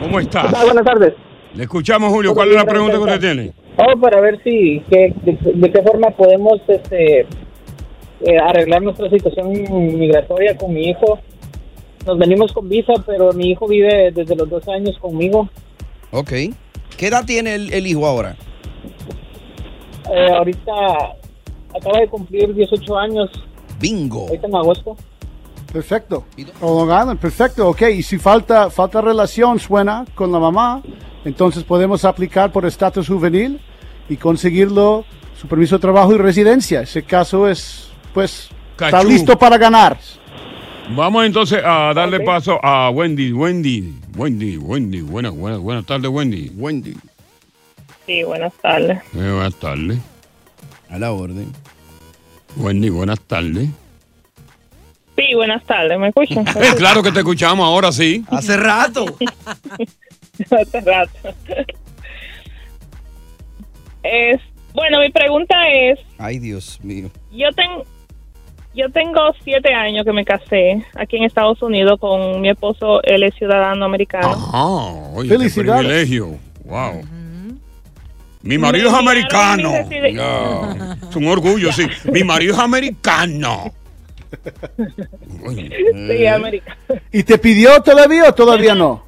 ¿Cómo 0.00 0.18
estás? 0.18 0.50
Buenas 0.64 0.84
tardes. 0.84 1.14
Le 1.54 1.62
escuchamos, 1.64 2.10
Julio. 2.12 2.34
¿Cuál 2.34 2.48
es 2.50 2.56
la 2.56 2.64
pregunta 2.64 2.94
que 2.94 2.98
usted 3.02 3.20
tiene? 3.20 3.52
Oh, 3.76 3.98
para 4.00 4.20
ver 4.20 4.40
si, 4.42 4.82
que, 4.90 5.14
de, 5.22 5.38
de 5.54 5.72
qué 5.72 5.82
forma 5.82 6.10
podemos 6.10 6.60
este, 6.68 7.20
eh, 7.20 8.38
arreglar 8.42 8.82
nuestra 8.82 9.08
situación 9.10 9.52
migratoria 9.98 10.56
con 10.56 10.72
mi 10.74 10.88
hijo. 10.90 11.18
Nos 12.06 12.18
venimos 12.18 12.52
con 12.52 12.68
visa, 12.68 12.94
pero 13.06 13.32
mi 13.32 13.50
hijo 13.50 13.68
vive 13.68 14.10
desde 14.12 14.34
los 14.34 14.48
12 14.48 14.72
años 14.72 14.98
conmigo. 14.98 15.48
Ok. 16.10 16.32
¿Qué 17.00 17.06
edad 17.06 17.24
tiene 17.24 17.54
el, 17.54 17.72
el 17.72 17.86
hijo 17.86 18.06
ahora? 18.06 18.36
Eh, 20.14 20.32
ahorita 20.36 20.70
acaba 21.74 21.98
de 21.98 22.06
cumplir 22.08 22.52
18 22.52 22.98
años. 22.98 23.30
Bingo. 23.80 24.26
Ahorita 24.28 24.46
en 24.46 24.54
agosto. 24.54 24.96
Perfecto. 25.72 26.26
Oh, 26.60 26.84
Long 26.84 27.00
Island, 27.00 27.18
perfecto. 27.18 27.70
Ok, 27.70 27.80
y 27.94 28.02
si 28.02 28.18
falta, 28.18 28.68
falta 28.68 29.00
relación 29.00 29.58
suena 29.58 30.04
con 30.14 30.30
la 30.30 30.38
mamá, 30.38 30.82
entonces 31.24 31.64
podemos 31.64 32.04
aplicar 32.04 32.52
por 32.52 32.66
estatus 32.66 33.08
juvenil 33.08 33.58
y 34.10 34.18
conseguirlo 34.18 35.06
su 35.40 35.48
permiso 35.48 35.76
de 35.76 35.80
trabajo 35.80 36.12
y 36.12 36.18
residencia. 36.18 36.82
Ese 36.82 37.02
caso 37.02 37.48
es, 37.48 37.88
pues, 38.12 38.50
está 38.72 38.90
Cachú. 38.90 39.08
listo 39.08 39.38
para 39.38 39.56
ganar. 39.56 39.96
Vamos 40.96 41.24
entonces 41.24 41.62
a 41.64 41.92
darle 41.94 42.20
paso 42.20 42.58
a 42.64 42.90
Wendy. 42.90 43.32
Wendy, 43.32 43.94
Wendy, 44.16 44.56
Wendy. 44.56 45.00
Buenas, 45.02 45.32
buenas, 45.32 45.60
buenas 45.60 45.86
tardes, 45.86 46.10
Wendy. 46.10 46.50
Wendy. 46.56 46.94
Sí, 48.06 48.22
buenas 48.24 48.52
tardes. 48.54 48.98
Eh, 48.98 49.30
buenas 49.32 49.54
tardes. 49.56 49.98
A 50.88 50.98
la 50.98 51.12
orden. 51.12 51.52
Wendy, 52.56 52.88
buenas 52.88 53.20
tardes. 53.20 53.68
Sí, 55.16 55.34
buenas 55.34 55.64
tardes. 55.64 55.98
¿Me 55.98 56.08
escuchan? 56.08 56.44
Eh, 56.60 56.74
claro 56.76 57.02
que 57.02 57.12
te 57.12 57.20
escuchamos 57.20 57.64
ahora 57.64 57.92
sí. 57.92 58.24
Hace 58.28 58.56
rato. 58.56 59.04
Hace 60.50 60.80
rato. 60.80 61.34
Es, 64.02 64.40
bueno, 64.74 65.00
mi 65.00 65.10
pregunta 65.10 65.54
es, 65.70 65.98
Ay, 66.18 66.38
Dios 66.38 66.80
mío. 66.82 67.10
yo 67.30 67.52
tengo 67.52 67.84
yo 68.80 68.90
tengo 68.90 69.20
siete 69.44 69.72
años 69.74 70.04
que 70.04 70.12
me 70.12 70.24
casé 70.24 70.84
aquí 70.96 71.16
en 71.16 71.24
Estados 71.24 71.60
Unidos 71.62 71.98
con 72.00 72.40
mi 72.40 72.48
esposo, 72.50 73.02
él 73.02 73.22
es 73.22 73.34
ciudadano 73.34 73.84
americano. 73.84 74.34
Ah, 74.52 75.10
oye, 75.14 75.28
qué 75.28 75.36
Felicidades. 75.36 75.80
privilegio. 75.86 76.38
Wow. 76.64 77.02
Mi 78.42 78.56
marido 78.56 78.86
es 78.86 78.92
Me 78.92 78.98
americano. 78.98 79.70
No, 80.14 81.08
es 81.10 81.16
un 81.16 81.26
orgullo, 81.26 81.72
sí. 81.72 81.86
Mi 82.12 82.24
marido 82.24 82.54
es 82.54 82.58
americano. 82.58 83.72
Sí, 86.08 86.26
americano. 86.26 86.76
¿Y 87.12 87.22
te 87.22 87.38
pidió 87.38 87.82
todavía 87.82 88.28
o 88.28 88.34
todavía 88.34 88.74
no? 88.74 89.04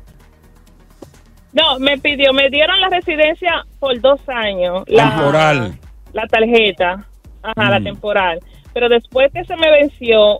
No, 1.52 1.78
me 1.78 1.98
pidió, 1.98 2.32
me 2.32 2.48
dieron 2.50 2.80
la 2.80 2.88
residencia 2.88 3.64
por 3.78 4.00
dos 4.00 4.20
años. 4.28 4.84
La, 4.86 5.10
Temporal. 5.10 5.78
La 6.12 6.26
tarjeta, 6.26 7.06
ajá, 7.42 7.70
la 7.70 7.80
Mm. 7.80 7.84
temporal. 7.84 8.40
Pero 8.72 8.88
después 8.88 9.30
que 9.32 9.44
se 9.44 9.56
me 9.56 9.70
venció, 9.70 10.38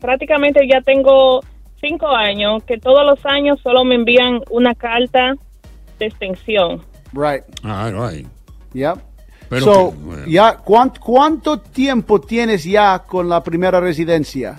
prácticamente 0.00 0.66
ya 0.70 0.80
tengo 0.80 1.40
cinco 1.80 2.08
años, 2.08 2.62
que 2.64 2.78
todos 2.78 3.04
los 3.04 3.24
años 3.26 3.60
solo 3.62 3.84
me 3.84 3.94
envían 3.94 4.40
una 4.50 4.74
carta 4.74 5.34
de 5.98 6.06
extensión. 6.06 6.82
Right. 7.12 7.42
Ah, 7.62 7.90
right. 7.92 8.26
Yeah. 8.72 8.94
Pero 9.48 9.64
so, 9.64 9.90
que- 9.90 9.96
bueno. 10.04 10.26
ya, 10.26 10.56
¿cuán- 10.56 10.92
¿cuánto 10.98 11.58
tiempo 11.60 12.20
tienes 12.20 12.64
ya 12.64 13.00
con 13.00 13.28
la 13.28 13.42
primera 13.42 13.78
residencia? 13.80 14.58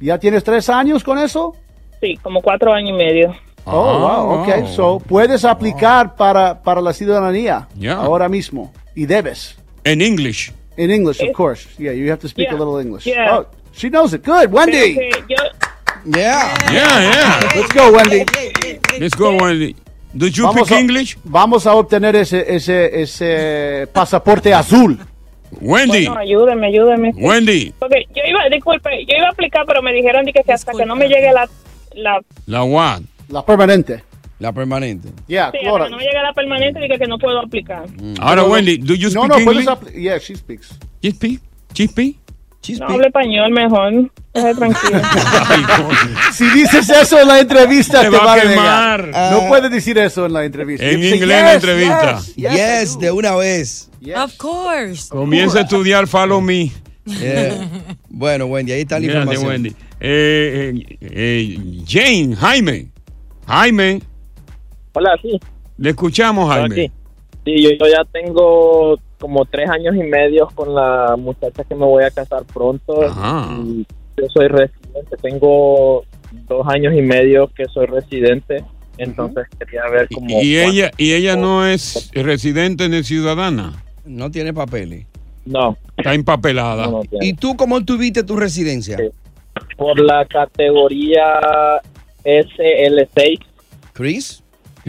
¿Ya 0.00 0.18
tienes 0.18 0.44
tres 0.44 0.68
años 0.68 1.02
con 1.02 1.18
eso? 1.18 1.56
Sí, 2.00 2.16
como 2.22 2.40
cuatro 2.40 2.72
años 2.72 2.90
y 2.90 2.92
medio. 2.92 3.34
Oh, 3.64 3.98
wow, 3.98 4.40
ok. 4.42 4.48
wow. 4.60 4.66
So, 4.68 4.98
puedes 5.00 5.44
aplicar 5.44 6.14
para, 6.14 6.62
para 6.62 6.80
la 6.80 6.92
ciudadanía 6.92 7.66
Yeah. 7.76 7.94
ahora 7.96 8.28
mismo. 8.28 8.72
Y 8.94 9.06
debes. 9.06 9.58
En 9.84 10.00
English. 10.02 10.52
In 10.78 10.90
English, 10.90 11.20
of 11.20 11.32
course. 11.34 11.66
Yeah, 11.76 11.92
you 11.92 12.08
have 12.10 12.20
to 12.20 12.28
speak 12.28 12.46
Yeah. 12.48 12.56
a 12.56 12.58
little 12.58 12.78
English. 12.80 13.04
Yeah. 13.06 13.38
Oh, 13.38 13.46
she 13.72 13.88
knows 13.90 14.14
it. 14.14 14.22
Good. 14.24 14.50
Wendy. 14.52 14.94
Que 14.94 15.10
yo, 15.28 15.36
Yeah. 16.06 16.54
Yeah, 16.72 17.00
yeah. 17.10 17.48
Let's 17.56 17.72
go, 17.74 17.92
Wendy. 17.92 18.24
Let's 19.00 19.16
go, 19.16 19.36
Wendy. 19.36 19.74
Do 20.14 20.26
you 20.28 20.44
Vamos 20.44 20.68
speak 20.68 20.78
a, 20.78 20.80
English? 20.80 21.16
vamos 21.24 21.66
a 21.66 21.74
obtener 21.74 22.14
ese, 22.16 22.44
ese, 22.54 23.02
ese 23.02 23.86
pasaporte 23.92 24.54
azul. 24.54 24.98
Wendy. 25.60 26.06
bueno, 26.06 26.20
ayúdeme, 26.20 26.66
ayúdeme. 26.68 27.12
Wendy. 27.16 27.72
Porque 27.78 28.06
yo 28.14 28.22
iba, 28.24 28.40
disculpe, 28.50 29.04
yo 29.06 29.16
iba 29.16 29.26
a 29.26 29.30
aplicar, 29.30 29.64
pero 29.66 29.82
me 29.82 29.92
dijeron 29.92 30.24
de 30.24 30.32
que, 30.32 30.52
hasta 30.52 30.72
que 30.72 30.86
no 30.86 30.94
me 30.94 31.08
llegue 31.08 31.32
la, 31.32 31.48
la 31.94 32.20
La 32.46 32.62
what? 32.64 33.00
La 33.28 33.44
permanente. 33.44 34.02
La 34.38 34.52
permanente. 34.52 35.08
Yeah, 35.26 35.50
Sí, 35.50 35.58
Flora. 35.62 35.84
hasta 35.84 35.86
que 35.86 35.90
no 35.90 35.96
me 35.98 36.04
llegue 36.04 36.22
la 36.22 36.32
permanente, 36.32 36.80
dije 36.80 36.98
que 36.98 37.06
no 37.06 37.18
puedo 37.18 37.40
aplicar. 37.40 37.86
Ahora, 38.20 38.44
Wendy, 38.44 38.78
do 38.78 38.94
you 38.94 39.08
No, 39.10 39.24
speak 39.24 39.38
no, 39.38 39.44
puedes 39.44 39.66
English? 39.66 39.94
Yeah, 40.02 40.18
she 40.20 40.36
speaks. 40.36 40.68
You 41.02 41.10
speak? 41.10 41.40
She 41.74 41.88
speak? 41.88 42.16
No 42.80 42.86
hable 42.88 43.06
español 43.06 43.50
mejor. 43.50 44.10
Tranquilo. 44.32 45.00
Si 46.32 46.44
dices 46.50 46.88
eso 46.90 47.20
en 47.20 47.28
la 47.28 47.40
entrevista, 47.40 48.02
Te 48.02 48.10
te, 48.10 48.16
va 48.16 48.34
a 48.34 48.40
quemar. 48.40 49.08
no 49.32 49.48
puedes 49.48 49.70
decir 49.70 49.96
eso 49.98 50.26
en 50.26 50.32
la 50.34 50.44
entrevista. 50.44 50.84
En 50.84 51.02
inglés 51.02 51.22
en 51.22 51.28
la 51.28 51.44
"Yes, 51.46 51.54
entrevista. 51.54 52.18
yes, 52.18 52.34
yes, 52.36 52.52
I 52.52 52.56
Yes, 52.56 52.94
do." 52.94 53.00
de 53.00 53.10
una 53.12 53.36
vez. 53.36 53.90
Of 54.16 54.36
course. 54.36 55.08
Comienza 55.08 55.58
a 55.58 55.62
estudiar 55.62 56.06
Follow 56.06 56.40
Me. 56.40 56.70
Yeah. 57.06 57.68
Bueno, 58.08 58.46
Wendy, 58.46 58.72
ahí 58.72 58.82
está 58.82 59.00
la 59.00 59.06
información. 59.06 59.46
Wendy. 59.48 59.70
Eh, 60.00 60.74
eh, 60.74 60.96
eh, 61.00 61.58
Jane, 61.86 62.36
Jaime. 62.36 62.88
Jaime, 63.46 64.02
Hola, 64.92 65.18
sí. 65.22 65.38
le 65.76 65.90
escuchamos, 65.90 66.48
Jaime. 66.50 66.74
Aquí. 66.74 66.92
Sí, 67.44 67.62
yo, 67.62 67.70
yo 67.70 67.86
ya 67.86 68.04
tengo 68.12 68.98
como 69.18 69.44
tres 69.46 69.68
años 69.70 69.94
y 69.96 70.02
medio 70.02 70.48
con 70.54 70.74
la 70.74 71.16
muchacha 71.18 71.64
que 71.64 71.74
me 71.74 71.84
voy 71.84 72.04
a 72.04 72.10
casar 72.10 72.44
pronto. 72.44 73.02
Ajá. 73.02 73.56
Y 73.62 73.86
yo 74.16 74.28
soy 74.32 74.48
residente, 74.48 75.16
tengo 75.22 76.04
dos 76.48 76.66
años 76.68 76.94
y 76.94 77.02
medio 77.02 77.48
que 77.48 77.64
soy 77.66 77.86
residente, 77.86 78.64
entonces 78.96 79.46
quería 79.58 79.88
ver 79.90 80.08
cómo... 80.12 80.28
Y 80.28 80.58
ella, 80.58 80.90
y 80.96 81.12
ella 81.12 81.36
no 81.36 81.66
es 81.66 82.10
residente 82.14 82.88
ni 82.88 83.02
ciudadana. 83.02 83.82
No 84.04 84.30
tiene 84.30 84.52
papeles. 84.52 85.06
No. 85.44 85.76
Está 85.96 86.14
empapelada. 86.14 86.90
¿Y 87.20 87.34
tú 87.34 87.56
cómo 87.56 87.84
tuviste 87.84 88.22
tu 88.22 88.36
residencia? 88.36 88.98
Por 89.76 89.98
la 90.00 90.24
categoría 90.26 91.80
SL6. 92.24 93.40
Chris. 93.92 94.42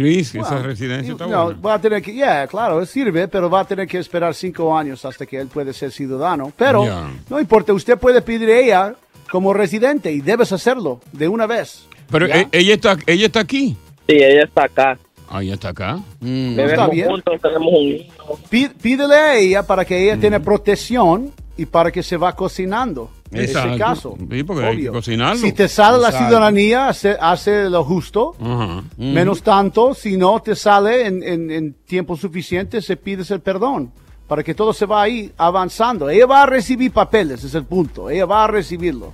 Esa 0.08 0.40
Bueno, 0.40 0.64
residencia 0.64 1.12
está 1.14 1.28
No, 1.28 1.46
buena. 1.46 1.60
va 1.62 1.74
a 1.76 1.82
tener 1.82 2.02
que, 2.02 2.14
yeah, 2.14 2.48
claro, 2.48 2.86
sirve, 2.86 3.28
pero 3.28 3.50
va 3.50 3.62
a 3.62 3.66
tener 3.66 3.88
que 3.88 3.98
esperar 4.00 4.34
cinco 4.34 4.76
años 4.78 5.04
hasta 5.06 5.26
que 5.26 5.38
él 5.40 5.48
puede 5.48 5.74
ser 5.74 5.92
ciudadano. 5.92 6.52
Pero 6.56 6.86
Ya. 6.86 7.10
no 7.30 7.40
importa, 7.40 7.74
usted 7.74 7.98
puede 7.98 8.22
pedir 8.22 8.50
a 8.50 8.58
ella 8.60 8.96
como 9.32 9.54
residente 9.54 10.12
y 10.12 10.22
debes 10.22 10.52
hacerlo 10.52 11.00
de 11.12 11.28
una 11.28 11.46
vez. 11.48 11.86
Pero 12.10 12.28
¿Ya? 12.28 12.42
eh, 12.42 12.48
ella 12.52 12.74
está, 12.76 12.98
ella 13.06 13.26
está 13.28 13.40
aquí. 13.42 13.76
Sí, 14.08 14.16
ella 14.16 14.44
está 14.44 14.64
acá. 14.64 14.98
Ah, 15.30 15.44
ella 15.44 15.54
está 15.54 15.70
acá. 15.70 15.98
Mm. 16.22 16.56
No 16.56 16.64
está 16.64 16.88
bien. 16.88 17.08
juntos, 17.10 17.40
tenemos 17.42 17.72
un 17.72 18.70
Pídele 18.82 19.14
a 19.16 19.36
ella 19.38 19.64
para 19.64 19.86
que 19.86 20.04
ella 20.04 20.20
tenga 20.20 20.40
protección 20.40 21.32
y 21.58 21.66
para 21.68 21.92
que 21.92 22.02
se 22.02 22.18
va 22.18 22.36
cocinando. 22.36 23.12
En 23.32 23.42
Exacto. 23.42 23.70
ese 23.70 23.78
caso. 23.80 24.18
Sí, 24.32 24.44
porque 24.44 24.66
hay 24.66 24.76
que 24.76 24.82
Obvio. 24.82 24.94
cocinarlo. 24.94 25.40
Si 25.42 25.52
te 25.54 25.68
sale 25.68 26.00
la 26.00 26.08
Exacto. 26.08 26.28
ciudadanía, 26.30 26.88
hace, 26.90 27.16
hace 27.20 27.70
lo 27.70 27.84
justo. 27.84 28.36
Ajá. 28.42 28.84
Menos 28.98 29.44
tanto, 29.44 29.94
si 29.94 30.18
no 30.18 30.40
te 30.42 30.56
sale 30.56 31.06
en, 31.06 31.22
en- 31.24 31.52
en 31.52 31.74
tiempo 31.86 32.18
suficiente, 32.18 32.82
se 32.82 32.98
pides 32.98 33.30
el 33.32 33.42
perdón 33.42 33.92
para 34.28 34.44
que 34.44 34.54
todo 34.56 34.74
se 34.74 34.86
va 34.86 35.04
ahí 35.04 35.32
avanzando. 35.38 36.10
Ella 36.10 36.26
va 36.26 36.44
a 36.44 36.46
recibir 36.48 36.92
papeles, 36.92 37.44
es 37.44 37.54
el 37.56 37.66
punto. 37.66 38.10
Ella 38.10 38.26
va 38.26 38.44
a 38.46 38.48
recibirlo. 38.48 39.14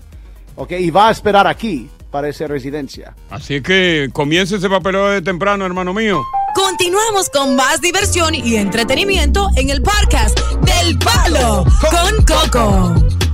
¿Ok? 0.56 0.72
Y 0.80 0.90
va 0.92 1.10
a 1.10 1.12
esperar 1.12 1.46
aquí 1.48 1.90
para 2.10 2.30
esa 2.30 2.48
residencia. 2.48 3.14
Así 3.30 3.62
que 3.62 4.10
comience 4.14 4.56
ese 4.56 4.70
papeleo 4.70 5.08
de 5.10 5.22
temprano, 5.22 5.66
hermano 5.66 5.94
mío. 5.94 6.22
Continuamos 6.54 7.30
con 7.30 7.58
más 7.58 7.82
diversión 7.82 8.34
y 8.34 8.56
entretenimiento 8.56 9.50
en 9.58 9.70
el 9.70 9.82
podcast 9.82 10.40
del 10.62 10.98
Palo 11.00 11.66
con 11.92 12.26
Coco. 12.26 13.25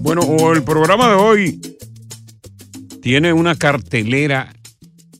Bueno, 0.00 0.22
el 0.54 0.62
programa 0.62 1.08
de 1.08 1.14
hoy 1.14 1.60
tiene 3.02 3.34
una 3.34 3.54
cartelera 3.54 4.52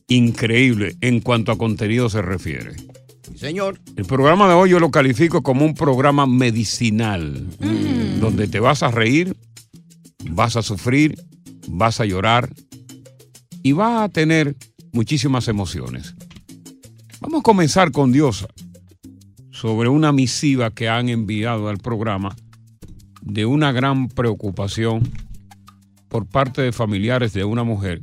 increíble 0.07 0.95
en 1.01 1.21
cuanto 1.21 1.51
a 1.51 1.57
contenido 1.57 2.09
se 2.09 2.23
refiere. 2.23 2.75
Sí, 3.21 3.37
señor. 3.37 3.79
El 3.95 4.05
programa 4.05 4.47
de 4.47 4.55
hoy 4.55 4.71
yo 4.71 4.79
lo 4.79 4.89
califico 4.89 5.43
como 5.43 5.65
un 5.65 5.75
programa 5.75 6.25
medicinal, 6.25 7.47
donde 8.19 8.47
te 8.47 8.59
vas 8.59 8.81
a 8.81 8.89
reír, 8.89 9.37
vas 10.31 10.55
a 10.57 10.63
sufrir, 10.63 11.15
vas 11.67 11.99
a 11.99 12.05
llorar 12.05 12.49
y 13.61 13.73
vas 13.73 14.01
a 14.01 14.09
tener 14.09 14.55
muchísimas 14.91 15.47
emociones. 15.47 16.15
Vamos 17.19 17.41
a 17.41 17.43
comenzar 17.43 17.91
con 17.91 18.11
Diosa 18.11 18.47
sobre 19.51 19.89
una 19.89 20.11
misiva 20.11 20.71
que 20.71 20.89
han 20.89 21.07
enviado 21.07 21.69
al 21.69 21.77
programa 21.77 22.35
de 23.21 23.45
una 23.45 23.71
gran 23.71 24.07
preocupación 24.09 25.01
por 26.07 26.25
parte 26.25 26.61
de 26.61 26.71
familiares 26.71 27.33
de 27.33 27.43
una 27.43 27.63
mujer 27.63 28.01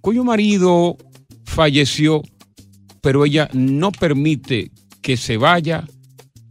cuyo 0.00 0.24
marido 0.24 0.96
falleció, 1.44 2.22
pero 3.00 3.24
ella 3.24 3.48
no 3.52 3.92
permite 3.92 4.70
que 5.02 5.16
se 5.16 5.36
vaya 5.36 5.86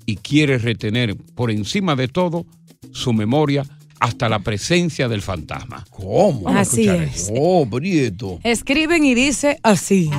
y 0.06 0.18
quiere 0.18 0.58
retener 0.58 1.16
por 1.36 1.52
encima 1.52 1.96
de 1.96 2.08
todo 2.08 2.46
su 2.92 3.14
memoria 3.14 3.66
hasta 4.00 4.30
la 4.30 4.40
presencia 4.40 5.08
del 5.08 5.22
fantasma. 5.22 5.86
¿Cómo? 5.90 6.48
Así 6.50 6.88
es. 6.88 7.24
eso. 7.24 7.34
Oh, 7.36 7.66
Brieto. 7.66 8.40
Escriben 8.44 9.04
y 9.06 9.16
dice 9.16 9.58
así. 9.64 10.12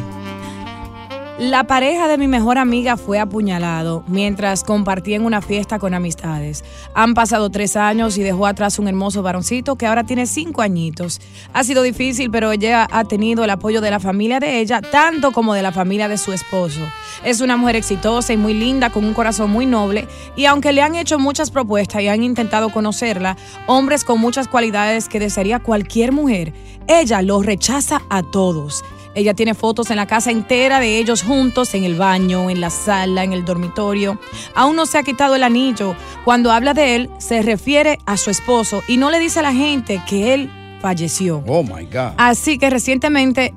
La 1.38 1.68
pareja 1.68 2.08
de 2.08 2.18
mi 2.18 2.26
mejor 2.26 2.58
amiga 2.58 2.96
fue 2.96 3.20
apuñalado 3.20 4.02
mientras 4.08 4.64
compartían 4.64 5.24
una 5.24 5.40
fiesta 5.40 5.78
con 5.78 5.94
amistades. 5.94 6.64
Han 6.94 7.14
pasado 7.14 7.48
tres 7.48 7.76
años 7.76 8.18
y 8.18 8.24
dejó 8.24 8.44
atrás 8.44 8.80
un 8.80 8.88
hermoso 8.88 9.22
varoncito 9.22 9.76
que 9.76 9.86
ahora 9.86 10.02
tiene 10.02 10.26
cinco 10.26 10.62
añitos. 10.62 11.20
Ha 11.52 11.62
sido 11.62 11.84
difícil, 11.84 12.32
pero 12.32 12.50
ella 12.50 12.88
ha 12.90 13.04
tenido 13.04 13.44
el 13.44 13.50
apoyo 13.50 13.80
de 13.80 13.92
la 13.92 14.00
familia 14.00 14.40
de 14.40 14.58
ella, 14.58 14.80
tanto 14.82 15.30
como 15.30 15.54
de 15.54 15.62
la 15.62 15.70
familia 15.70 16.08
de 16.08 16.18
su 16.18 16.32
esposo. 16.32 16.80
Es 17.22 17.40
una 17.40 17.56
mujer 17.56 17.76
exitosa 17.76 18.32
y 18.32 18.36
muy 18.36 18.52
linda, 18.52 18.90
con 18.90 19.04
un 19.04 19.14
corazón 19.14 19.52
muy 19.52 19.64
noble, 19.64 20.08
y 20.34 20.46
aunque 20.46 20.72
le 20.72 20.82
han 20.82 20.96
hecho 20.96 21.20
muchas 21.20 21.52
propuestas 21.52 22.02
y 22.02 22.08
han 22.08 22.24
intentado 22.24 22.70
conocerla, 22.70 23.36
hombres 23.68 24.02
con 24.02 24.20
muchas 24.20 24.48
cualidades 24.48 25.08
que 25.08 25.20
desearía 25.20 25.60
cualquier 25.60 26.10
mujer, 26.10 26.52
ella 26.88 27.22
los 27.22 27.46
rechaza 27.46 28.02
a 28.10 28.24
todos. 28.24 28.82
Ella 29.14 29.34
tiene 29.34 29.54
fotos 29.54 29.90
en 29.90 29.96
la 29.96 30.06
casa 30.06 30.30
entera 30.30 30.80
de 30.80 30.98
ellos 30.98 31.22
juntos, 31.22 31.74
en 31.74 31.84
el 31.84 31.96
baño, 31.96 32.50
en 32.50 32.60
la 32.60 32.70
sala, 32.70 33.24
en 33.24 33.32
el 33.32 33.44
dormitorio. 33.44 34.18
Aún 34.54 34.76
no 34.76 34.86
se 34.86 34.98
ha 34.98 35.02
quitado 35.02 35.34
el 35.34 35.42
anillo. 35.42 35.96
Cuando 36.24 36.52
habla 36.52 36.74
de 36.74 36.96
él, 36.96 37.10
se 37.18 37.42
refiere 37.42 37.98
a 38.06 38.16
su 38.16 38.30
esposo 38.30 38.82
y 38.86 38.96
no 38.96 39.10
le 39.10 39.18
dice 39.18 39.40
a 39.40 39.42
la 39.42 39.52
gente 39.52 40.00
que 40.08 40.34
él 40.34 40.50
falleció. 40.80 41.42
Oh, 41.46 41.62
my 41.62 41.84
God. 41.84 42.12
Así 42.16 42.58
que 42.58 42.70
recientemente 42.70 43.54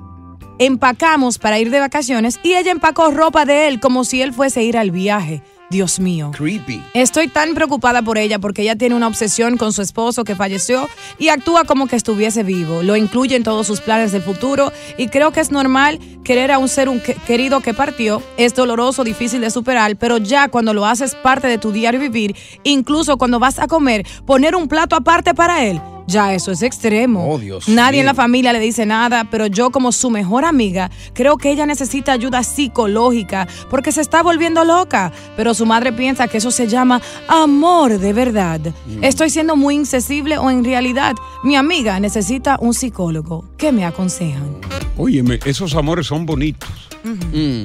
empacamos 0.58 1.40
para 1.40 1.60
ir 1.60 1.72
de 1.72 1.80
vacaciones 1.80 2.40
y 2.44 2.54
ella 2.54 2.72
empacó 2.72 3.10
ropa 3.10 3.46
de 3.46 3.68
él 3.68 3.80
como 3.80 4.04
si 4.04 4.22
él 4.22 4.34
fuese 4.34 4.60
a 4.60 4.64
ir 4.64 4.78
al 4.78 4.92
viaje. 4.92 5.42
Dios 5.72 6.00
mío. 6.02 6.32
Creepy. 6.38 6.84
Estoy 6.94 7.30
tan 7.30 7.56
preocupada 7.56 8.02
por 8.02 8.18
ella 8.18 8.38
porque 8.40 8.62
ella 8.62 8.76
tiene 8.76 8.94
una 8.94 9.08
obsesión 9.08 9.56
con 9.56 9.72
su 9.72 9.82
esposo 9.82 10.26
que 10.26 10.36
falleció 10.36 10.90
y 11.18 11.30
actúa 11.30 11.64
como 11.64 11.88
que 11.88 11.96
estuviese 11.96 12.44
vivo. 12.44 12.84
Lo 12.84 12.98
incluye 12.98 13.38
en 13.38 13.44
todos 13.44 13.66
sus 13.68 13.80
planes 13.80 14.12
del 14.12 14.22
futuro 14.22 14.74
y 14.98 15.08
creo 15.08 15.32
que 15.32 15.40
es 15.40 15.50
normal 15.50 15.98
querer 16.26 16.52
a 16.52 16.58
un 16.60 16.68
ser 16.68 16.90
un 16.90 17.00
que- 17.00 17.16
querido 17.16 17.62
que 17.62 17.74
partió. 17.74 18.22
Es 18.38 18.54
doloroso, 18.54 19.04
difícil 19.06 19.40
de 19.42 19.50
superar, 19.50 19.96
pero 19.96 20.18
ya 20.18 20.50
cuando 20.50 20.74
lo 20.74 20.86
haces 20.86 21.16
parte 21.16 21.48
de 21.48 21.58
tu 21.58 21.72
diario 21.72 22.00
vivir, 22.02 22.36
incluso 22.64 23.18
cuando 23.18 23.40
vas 23.40 23.58
a 23.58 23.68
comer, 23.68 24.06
poner 24.26 24.56
un 24.58 24.68
plato 24.68 24.96
aparte 24.98 25.34
para 25.34 25.64
él. 25.66 25.80
Ya 26.12 26.34
eso 26.34 26.52
es 26.52 26.62
extremo. 26.62 27.26
Oh, 27.32 27.40
Dios 27.40 27.70
Nadie 27.70 28.02
en 28.02 28.06
la 28.06 28.14
familia 28.14 28.52
le 28.52 28.60
dice 28.60 28.86
nada, 28.86 29.24
pero 29.32 29.48
yo 29.48 29.70
como 29.72 29.94
su 29.94 30.10
mejor 30.10 30.44
amiga 30.44 30.92
creo 31.14 31.38
que 31.38 31.50
ella 31.50 31.66
necesita 31.66 32.12
ayuda 32.12 32.44
psicológica 32.44 33.48
porque 33.70 33.94
se 33.94 34.02
está 34.02 34.22
volviendo 34.22 34.66
loca, 34.66 35.14
pero 35.38 35.54
su 35.54 35.66
madre 35.66 35.94
piensa 35.94 36.28
que 36.28 36.40
eso 36.40 36.52
se 36.52 36.68
llama 36.68 37.02
amor 37.30 37.98
de 37.98 38.12
verdad. 38.12 38.60
Mm. 38.60 39.06
¿Estoy 39.06 39.30
siendo 39.30 39.56
muy 39.56 39.76
insensible 39.76 40.38
o 40.38 40.50
en 40.50 40.66
realidad 40.66 41.16
mi 41.44 41.56
amiga 41.56 41.98
necesita 42.02 42.58
un 42.60 42.74
psicólogo? 42.74 43.46
¿Qué 43.58 43.72
me 43.72 43.86
aconsejan? 43.86 44.58
Óyeme, 44.98 45.40
esos 45.46 45.76
amores 45.76 46.08
son 46.08 46.26
bonitos. 46.26 46.90
Mm. 47.04 47.64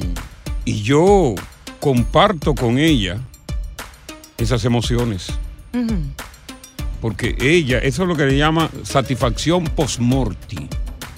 Y 0.65 0.83
yo 0.83 1.35
comparto 1.81 2.55
con 2.55 2.79
ella 2.79 3.19
esas 4.39 4.65
emociones. 4.65 5.33
Porque 7.01 7.37
ella, 7.41 7.79
eso 7.79 8.03
es 8.03 8.09
lo 8.09 8.17
que 8.17 8.27
le 8.27 8.37
llama 8.37 8.71
satisfacción 8.83 9.65
post-morti. 9.65 10.69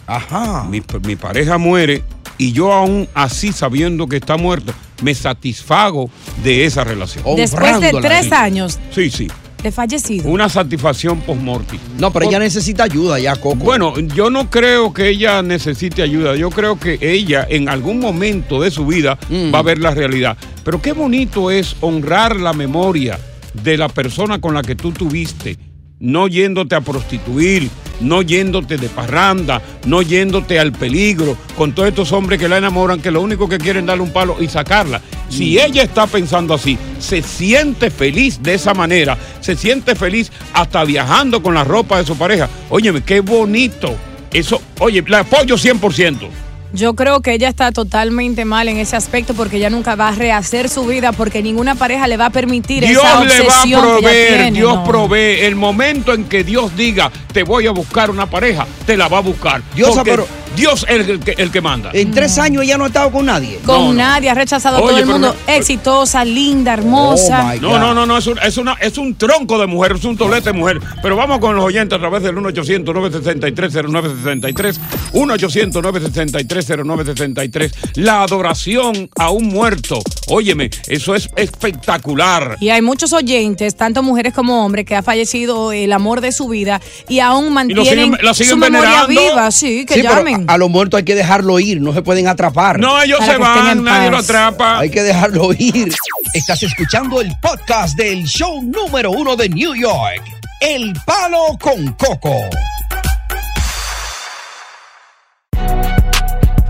Ajá. 0.07 0.64
Mi, 0.69 0.83
mi 1.07 1.17
pareja 1.17 1.59
muere 1.59 2.03
y 2.38 2.53
yo 2.53 2.73
aún 2.73 3.09
así 3.14 3.53
sabiendo 3.53 4.07
que 4.07 4.17
está 4.17 4.37
muerto, 4.37 4.73
me 5.03 5.14
satisfago 5.14 6.11
de 6.43 6.64
esa 6.64 6.85
relación. 6.85 7.25
Después 7.37 7.81
de 7.81 7.93
tres 8.01 8.33
años 8.33 8.79
Sí, 8.95 9.11
sí. 9.11 9.29
de 9.62 9.71
fallecido. 9.73 10.29
Una 10.31 10.49
satisfacción 10.49 11.21
post-morti. 11.21 11.79
No, 11.99 12.12
pero 12.12 12.27
ella 12.29 12.38
necesita 12.38 12.85
ayuda 12.85 13.19
ya, 13.19 13.35
Coco. 13.37 13.57
Bueno, 13.57 13.99
yo 13.99 14.31
no 14.31 14.49
creo 14.51 14.93
que 14.95 15.09
ella 15.09 15.43
necesite 15.43 16.01
ayuda. 16.03 16.37
Yo 16.37 16.51
creo 16.51 16.79
que 16.79 16.99
ella 17.01 17.47
en 17.49 17.69
algún 17.69 17.99
momento 18.01 18.61
de 18.62 18.71
su 18.71 18.87
vida 18.87 19.19
Mm. 19.29 19.53
va 19.55 19.59
a 19.59 19.62
ver 19.62 19.79
la 19.79 19.91
realidad. 19.93 20.37
Pero 20.64 20.81
qué 20.81 20.93
bonito 20.93 21.51
es 21.51 21.77
honrar 21.81 22.37
la 22.37 22.53
memoria 22.53 23.19
de 23.62 23.77
la 23.77 23.88
persona 23.88 24.41
con 24.41 24.55
la 24.55 24.62
que 24.62 24.77
tú 24.77 24.93
tuviste 24.93 25.57
no 26.01 26.29
yéndote 26.29 26.75
a 26.75 26.81
prostituir, 26.81 27.69
no 28.01 28.23
yéndote 28.23 28.77
de 28.77 28.89
parranda, 28.89 29.61
no 29.87 30.03
yéndote 30.03 30.59
al 30.59 30.73
peligro, 30.73 31.37
con 31.57 31.73
todos 31.75 31.89
estos 31.89 32.13
hombres 32.13 32.39
que 32.39 32.49
la 32.49 32.59
enamoran, 32.59 33.01
que 33.01 33.11
lo 33.11 33.21
único 33.21 33.49
que 33.49 33.59
quieren 33.59 33.85
es 33.85 33.87
darle 33.89 34.05
un 34.05 34.13
palo 34.13 34.37
y 34.41 34.49
sacarla. 34.49 35.01
Si 35.29 35.57
Mm. 35.57 35.59
ella 35.67 35.83
está 35.83 36.07
pensando 36.07 36.55
así, 36.55 36.79
se 37.01 37.23
siente 37.23 37.91
feliz 37.91 38.43
de 38.43 38.55
esa 38.55 38.73
manera, 38.75 39.19
se 39.41 39.57
siente 39.57 39.95
feliz 39.95 40.31
hasta 40.53 40.85
viajando 40.85 41.43
con 41.43 41.55
la 41.55 41.65
ropa 41.65 41.99
de 41.99 42.07
su 42.07 42.17
pareja. 42.17 42.49
Óyeme, 42.71 43.03
qué 43.03 43.21
bonito. 43.21 43.95
Eso, 44.33 44.61
oye, 44.81 45.03
la 45.09 45.21
apoyo 45.21 45.57
100%. 45.57 46.29
Yo 46.72 46.94
creo 46.94 47.20
que 47.22 47.33
ella 47.33 47.48
está 47.48 47.72
totalmente 47.72 48.44
mal 48.44 48.68
en 48.68 48.76
ese 48.76 48.94
aspecto 48.94 49.33
porque 49.35 49.57
ella 49.57 49.70
nunca 49.70 49.96
va 49.96 50.09
a 50.09 50.12
rehacer 50.12 50.68
su 50.68 50.85
vida 50.85 51.12
porque 51.12 51.42
ninguna 51.42 51.74
pareja 51.74 52.07
le 52.07 52.16
va 52.18 52.26
a 52.26 52.31
permitir 52.31 52.85
Dios 52.87 53.02
esa 53.02 53.24
le 53.24 53.31
va 53.31 53.54
a 53.54 53.59
obsesión 53.59 53.81
proveer, 53.83 54.28
tiene, 54.42 54.52
Dios 54.52 54.74
no. 54.74 54.85
provee. 54.85 55.40
El 55.40 55.57
momento 55.57 56.12
en 56.12 56.24
que 56.24 56.44
Dios 56.44 56.76
diga, 56.76 57.11
te 57.33 57.42
voy 57.42 57.66
a 57.66 57.70
buscar 57.70 58.11
una 58.11 58.26
pareja, 58.26 58.66
te 58.85 58.96
la 58.98 59.09
va 59.09 59.18
a 59.18 59.22
buscar. 59.22 59.62
Dios, 59.74 59.94
Porque 59.94 60.11
pero- 60.11 60.26
Dios 60.59 60.85
es 60.88 61.09
el 61.09 61.21
que, 61.21 61.35
el 61.38 61.51
que 61.53 61.61
manda. 61.61 61.90
En 61.94 62.11
tres 62.11 62.37
años 62.38 62.64
ella 62.64 62.77
no 62.77 62.83
ha 62.85 62.88
estado 62.88 63.12
con 63.12 63.27
nadie. 63.27 63.59
Con 63.64 63.97
nadie, 63.97 64.29
ha 64.29 64.35
rechazado 64.35 64.79
a 64.79 64.81
todo 64.81 64.99
el 64.99 65.07
mundo. 65.07 65.35
no- 65.47 65.53
Exitosa, 65.55 66.25
linda, 66.25 66.73
hermosa. 66.75 67.55
No, 67.61 67.79
no, 67.79 67.94
no, 67.94 68.05
no, 68.07 68.18
es 68.18 68.27
un, 68.27 68.38
es, 68.38 68.57
una, 68.57 68.73
es 68.75 68.99
un 68.99 69.14
tronco 69.16 69.57
de 69.59 69.66
mujer, 69.68 69.92
es 69.97 70.05
un 70.05 70.16
tolete 70.16 70.53
de 70.53 70.59
mujer. 70.59 70.81
Pero 71.03 71.14
vamos 71.16 71.38
con 71.38 71.55
los 71.57 71.64
oyentes 71.64 71.97
a 71.97 72.01
través 72.01 72.23
del 72.23 72.35
1-800-963-0963. 72.37 74.79
1-800-963-0963. 75.12 77.73
La 77.97 78.23
adoración 78.23 79.11
a 79.16 79.31
un 79.31 79.47
muerto. 79.49 79.99
Óyeme, 80.29 80.71
eso 80.88 81.14
es 81.14 81.29
espectacular. 81.37 82.57
Y 82.61 82.71
hay 82.71 82.83
muchos 82.83 83.12
oyentes, 83.12 83.77
tanto 83.77 84.03
mujeres 84.03 84.33
como 84.35 84.64
hombres, 84.64 84.85
que 84.87 84.97
ha 84.97 85.03
fallecido 85.03 85.73
el 85.73 85.92
amor 85.92 86.21
de 86.21 86.33
su 86.33 86.49
vida 86.49 86.81
y 87.09 87.21
aún 87.21 87.53
mantienen 87.53 87.85
siguen- 88.12 88.18
la 88.23 88.35
siguen 88.35 88.51
su 88.51 88.57
memoria 88.57 89.07
venerando. 89.07 89.21
viva. 89.35 89.51
Sí, 89.51 89.85
que 89.87 89.94
Sí, 89.94 90.03
llamen. 90.03 90.44
A, 90.49 90.59
los 90.59 90.71
muertos 90.71 90.99
hay 90.99 91.05
que 91.05 91.15
dejarlo 91.15 91.61
ir, 91.61 91.81
no 91.81 91.93
se 91.93 92.03
pueden 92.03 92.27
atrapar. 92.27 92.79
No, 92.79 93.01
ellos 93.03 93.19
Para 93.19 93.33
se 93.33 93.39
van, 93.39 93.85
nadie 93.85 94.11
lo 94.11 94.19
atrapa. 94.19 94.79
Hay 94.79 94.91
que 94.91 95.03
dejarlo 95.03 95.51
ir. 95.53 95.93
Estás 96.33 96.63
escuchando 96.63 97.21
el 97.21 97.33
podcast 97.41 97.97
del 97.97 98.25
show 98.25 98.63
número 98.63 99.11
uno 99.11 99.37
de 99.37 99.49
New 99.49 99.75
York, 99.75 100.23
El 100.61 100.95
Palo 101.05 101.59
con 101.61 101.93
Coco. 101.93 102.35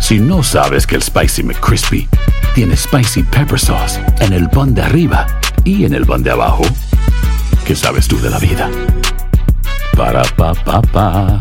Si 0.00 0.18
no 0.18 0.42
sabes 0.42 0.86
que 0.86 0.96
el 0.96 1.02
Spicy 1.02 1.42
McCrispy 1.42 2.08
tiene 2.54 2.76
Spicy 2.76 3.22
Pepper 3.24 3.60
Sauce 3.60 4.00
en 4.20 4.32
el 4.32 4.48
pan 4.48 4.74
de 4.74 4.82
arriba 4.82 5.26
y 5.64 5.84
en 5.84 5.94
el 5.94 6.06
pan 6.06 6.22
de 6.22 6.30
abajo, 6.30 6.62
¿qué 7.66 7.76
sabes 7.76 8.08
tú 8.08 8.18
de 8.20 8.30
la 8.30 8.38
vida? 8.38 8.70
Para, 9.96 10.22
pa, 10.22 10.54
pa, 10.54 10.80
pa. 10.80 11.40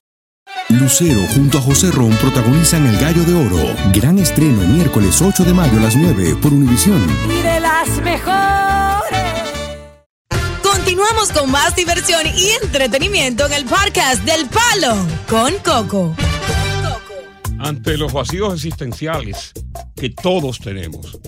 Lucero 0.79 1.21
junto 1.35 1.57
a 1.57 1.61
José 1.61 1.91
Ron 1.91 2.11
protagonizan 2.17 2.85
El 2.87 2.97
Gallo 2.99 3.23
de 3.23 3.33
Oro. 3.33 3.75
Gran 3.93 4.19
estreno 4.19 4.61
miércoles 4.67 5.21
8 5.21 5.43
de 5.43 5.53
mayo 5.53 5.77
a 5.77 5.81
las 5.83 5.95
9 5.95 6.35
por 6.41 6.53
Univisión. 6.53 7.01
y 7.29 7.41
de 7.41 7.59
las 7.59 7.89
mejores. 8.01 9.21
Continuamos 10.63 11.31
con 11.31 11.51
más 11.51 11.75
diversión 11.75 12.21
y 12.35 12.49
entretenimiento 12.63 13.45
en 13.45 13.53
el 13.53 13.65
podcast 13.65 14.23
del 14.23 14.47
Palo 14.47 14.95
con 15.29 15.53
Coco. 15.63 16.15
ante 17.59 17.95
los 17.97 18.11
vacíos 18.11 18.53
existenciales 18.55 19.51
que 19.95 20.09
todos 20.09 20.59
tenemos. 20.59 21.19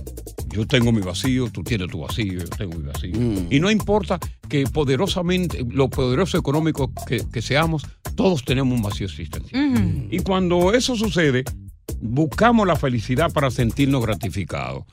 Yo 0.54 0.68
tengo 0.68 0.92
mi 0.92 1.02
vacío, 1.02 1.50
tú 1.50 1.64
tienes 1.64 1.88
tu 1.90 2.02
vacío, 2.02 2.40
yo 2.40 2.48
tengo 2.48 2.78
mi 2.78 2.86
vacío. 2.86 3.14
Y 3.50 3.60
no 3.60 3.72
importa 3.72 4.20
que 4.48 4.66
poderosamente, 4.66 5.66
lo 5.68 5.90
poderoso 5.90 6.38
económico 6.38 6.92
que, 7.08 7.24
que 7.32 7.42
seamos, 7.42 7.84
todos 8.16 8.46
tenemos 8.46 8.76
un 8.76 8.84
vacío 8.84 9.08
existencial. 9.08 10.08
Y 10.12 10.20
cuando 10.20 10.74
eso 10.74 10.96
sucede, 10.96 11.44
buscamos 12.00 12.68
la 12.68 12.76
felicidad 12.76 13.34
para 13.34 13.50
sentirnos 13.50 14.04
gratificados. 14.04 14.84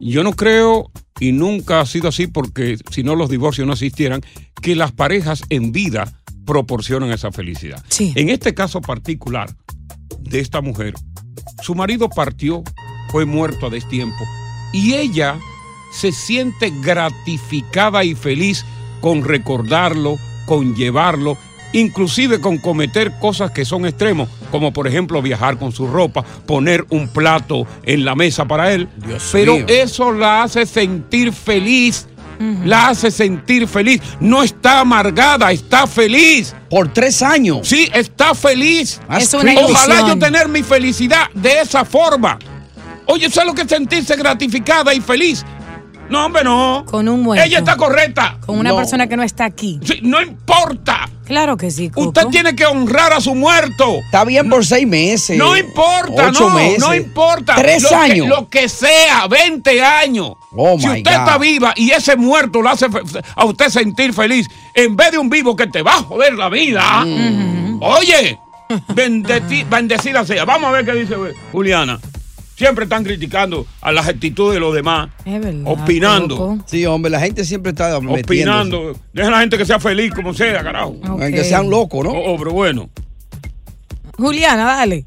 Yo 0.00 0.24
no 0.24 0.32
creo, 0.32 0.90
y 1.20 1.32
nunca 1.32 1.80
ha 1.80 1.86
sido 1.86 2.08
así 2.08 2.26
porque 2.26 2.78
si 2.90 3.02
no 3.02 3.14
los 3.14 3.28
divorcios 3.28 3.66
no 3.66 3.74
existieran, 3.74 4.22
que 4.62 4.74
las 4.74 4.92
parejas 4.92 5.42
en 5.50 5.72
vida 5.72 6.22
proporcionan 6.46 7.12
esa 7.12 7.30
felicidad. 7.32 7.84
En 7.98 8.30
este 8.30 8.54
caso 8.54 8.80
particular 8.80 9.54
de 10.20 10.40
esta 10.40 10.62
mujer, 10.62 10.94
su 11.62 11.74
marido 11.74 12.08
partió, 12.08 12.64
fue 13.10 13.26
muerto 13.26 13.66
a 13.66 13.70
destiempo, 13.70 14.24
y 14.72 14.94
ella 14.94 15.38
se 15.92 16.12
siente 16.12 16.72
gratificada 16.80 18.02
y 18.04 18.14
feliz 18.14 18.64
con 19.00 19.24
recordarlo, 19.24 20.18
con 20.46 20.74
llevarlo, 20.74 21.36
inclusive 21.72 22.40
con 22.40 22.58
cometer 22.58 23.18
cosas 23.18 23.50
que 23.50 23.64
son 23.64 23.86
extremos, 23.86 24.28
como 24.50 24.72
por 24.72 24.86
ejemplo 24.86 25.20
viajar 25.22 25.58
con 25.58 25.72
su 25.72 25.86
ropa, 25.86 26.22
poner 26.46 26.86
un 26.90 27.08
plato 27.08 27.66
en 27.82 28.04
la 28.04 28.14
mesa 28.14 28.46
para 28.46 28.72
él. 28.72 28.88
Pero 29.32 29.56
mío. 29.56 29.66
eso 29.68 30.12
la 30.12 30.44
hace 30.44 30.66
sentir 30.66 31.32
feliz. 31.32 32.08
La 32.64 32.88
hace 32.88 33.12
sentir 33.12 33.68
feliz. 33.68 34.00
No 34.18 34.42
está 34.42 34.80
amargada, 34.80 35.52
está 35.52 35.86
feliz. 35.86 36.52
Por 36.68 36.92
tres 36.92 37.22
años. 37.22 37.60
Sí, 37.62 37.88
está 37.94 38.34
feliz. 38.34 39.00
Es 39.16 39.32
una 39.32 39.54
Ojalá 39.60 40.08
yo 40.08 40.18
tener 40.18 40.48
mi 40.48 40.64
felicidad 40.64 41.30
de 41.34 41.60
esa 41.60 41.84
forma. 41.84 42.38
Oye, 43.06 43.30
¿sabes 43.30 43.48
lo 43.48 43.54
que 43.54 43.62
es 43.62 43.68
sentirse 43.68 44.16
gratificada 44.16 44.94
y 44.94 45.00
feliz? 45.00 45.44
No, 46.08 46.26
hombre, 46.26 46.44
no. 46.44 46.84
Con 46.86 47.08
un 47.08 47.22
muerto. 47.22 47.44
Ella 47.44 47.58
está 47.60 47.76
correcta. 47.76 48.36
Con 48.44 48.58
una 48.58 48.70
No. 48.70 48.76
persona 48.76 49.06
que 49.06 49.16
no 49.16 49.22
está 49.22 49.44
aquí. 49.46 49.80
Sí, 49.82 50.00
no 50.02 50.20
importa. 50.20 51.08
Claro 51.24 51.56
que 51.56 51.70
sí. 51.70 51.88
Coco. 51.88 52.08
Usted 52.08 52.26
tiene 52.26 52.54
que 52.54 52.66
honrar 52.66 53.12
a 53.14 53.20
su 53.20 53.34
muerto. 53.34 53.94
Está 54.04 54.24
bien 54.24 54.50
por 54.50 54.66
seis 54.66 54.86
meses. 54.86 55.38
No 55.38 55.56
importa, 55.56 56.28
Ocho 56.28 56.50
no, 56.50 56.54
meses. 56.56 56.80
no 56.80 56.94
importa. 56.94 57.54
Tres 57.54 57.84
Lo 57.84 57.88
que- 57.88 57.94
años. 57.94 58.26
lo 58.26 58.48
que 58.50 58.68
sea, 58.68 59.26
20 59.28 59.80
años. 59.82 60.32
Oh, 60.54 60.76
si 60.78 60.86
my 60.86 60.98
usted 60.98 61.12
God. 61.12 61.20
está 61.20 61.38
viva 61.38 61.72
y 61.76 61.90
ese 61.92 62.16
muerto 62.16 62.60
lo 62.60 62.68
hace 62.68 62.86
a 63.34 63.44
usted 63.46 63.68
sentir 63.70 64.12
feliz, 64.12 64.46
en 64.74 64.94
vez 64.94 65.12
de 65.12 65.18
un 65.18 65.30
vivo 65.30 65.56
que 65.56 65.66
te 65.68 65.80
va 65.80 65.94
a 65.94 66.02
joder 66.02 66.34
la 66.34 66.50
vida. 66.50 67.06
Oye, 67.80 68.38
bendeci- 68.88 69.66
bendecida 69.66 70.26
sea. 70.26 70.44
Vamos 70.44 70.68
a 70.68 70.72
ver 70.72 70.84
qué 70.84 70.92
dice 70.92 71.14
Juliana. 71.52 71.98
Siempre 72.62 72.84
están 72.84 73.02
criticando 73.02 73.66
a 73.80 73.90
las 73.90 74.06
actitudes 74.06 74.54
de 74.54 74.60
los 74.60 74.72
demás. 74.72 75.08
Es 75.24 75.40
verdad. 75.40 75.62
Opinando. 75.64 76.58
Sí, 76.64 76.86
hombre, 76.86 77.10
la 77.10 77.18
gente 77.18 77.44
siempre 77.44 77.70
está 77.70 77.98
metiéndose. 77.98 78.22
Opinando. 78.22 78.96
Deja 79.12 79.26
a 79.26 79.30
la 79.32 79.40
gente 79.40 79.58
que 79.58 79.66
sea 79.66 79.80
feliz 79.80 80.14
como 80.14 80.32
sea, 80.32 80.62
carajo. 80.62 80.94
Aunque 81.02 81.42
sean 81.42 81.68
locos, 81.68 82.04
¿no? 82.04 82.12
Oh, 82.12 82.34
oh, 82.34 82.38
pero 82.38 82.52
bueno. 82.52 82.88
Juliana, 84.16 84.64
dale. 84.64 85.04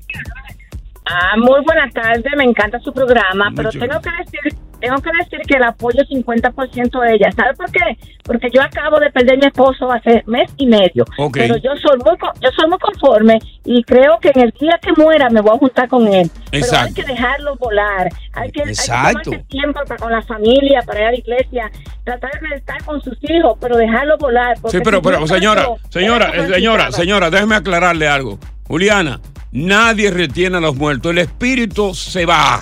Ah, 1.06 1.38
muy 1.38 1.63
buenas 1.63 1.94
tardes, 1.94 2.26
me 2.36 2.44
encanta 2.44 2.78
su 2.82 2.91
programa, 2.91 3.50
pero 3.56 3.70
Muchas 3.70 3.80
tengo 3.80 4.02
que 4.02 4.10
decir, 4.24 4.60
tengo 4.86 5.02
que 5.02 5.10
decir 5.19 5.39
que 5.48 5.56
el 5.58 5.63
apoyo 5.63 6.00
50% 6.04 7.02
de 7.02 7.13
ella. 7.15 7.32
¿Sabe 7.36 7.54
por 7.56 7.71
qué? 7.71 7.98
Porque 8.24 8.48
yo 8.54 8.62
acabo 8.62 9.00
de 9.00 9.10
perder 9.12 9.38
mi 9.39 9.45
esposo 9.48 9.91
hace 9.91 10.24
mes 10.28 10.52
y 10.58 10.67
medio. 10.67 11.06
Pero 11.34 11.58
yo 11.58 11.71
soy 11.82 11.98
muy 11.98 12.15
yo 12.41 12.50
soy 12.58 12.69
muy 12.69 12.78
conforme 12.80 13.39
y 13.63 13.84
creo 13.84 14.19
que 14.21 14.30
en 14.34 14.41
el 14.41 14.54
día 14.60 14.80
que 14.82 14.91
muera 15.02 15.30
me 15.30 15.41
voy 15.41 15.56
a 15.56 15.60
juntar 15.60 15.88
con 15.88 16.08
él. 16.08 16.30
Pero 16.52 16.52
hay 16.52 16.60
Exacto. 16.62 16.93
que 16.95 17.04
dejarlo 17.04 17.56
volar. 17.56 18.10
Hay 18.34 18.52
que, 18.52 18.62
hay 18.62 18.65
que 18.65 18.71
Exacto. 18.71 19.19
tomarse 19.24 19.45
tiempo 19.50 19.80
para- 19.88 20.00
con 20.00 20.12
la 20.12 20.21
familia, 20.21 20.82
para 20.86 21.00
ir 21.02 21.06
a 21.08 21.12
la 21.12 21.17
iglesia, 21.17 21.71
tratar 22.04 22.32
de 22.39 22.56
estar 22.56 22.84
con 22.84 23.02
sus 23.02 23.17
hijos, 23.24 23.58
pero 23.60 23.78
dejarlo 23.78 24.17
volar. 24.17 24.56
Sí, 24.69 24.80
pero, 24.84 24.98
si 25.00 25.04
pero 25.04 25.19
no 25.21 25.28
señora, 25.28 25.63
tanto, 25.65 25.80
señora, 25.89 26.30
eh, 26.34 26.41
se 26.48 26.54
señora, 26.54 26.91
señora, 26.91 27.30
déjeme 27.30 27.56
aclararle 27.56 28.08
algo. 28.08 28.39
Juliana, 28.67 29.19
nadie 29.52 30.12
retiene 30.12 30.58
a 30.58 30.60
los 30.62 30.76
muertos. 30.76 31.12
El 31.12 31.19
espíritu 31.19 31.93
se 31.95 32.26
va 32.26 32.62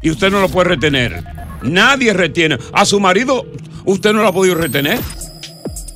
y 0.00 0.10
usted 0.10 0.30
no 0.30 0.40
lo 0.40 0.48
puede 0.48 0.70
retener. 0.70 1.22
Nadie 1.62 2.12
retiene. 2.12 2.58
A 2.72 2.84
su 2.84 3.00
marido, 3.00 3.46
usted 3.84 4.12
no 4.12 4.22
lo 4.22 4.28
ha 4.28 4.32
podido 4.32 4.54
retener. 4.56 4.98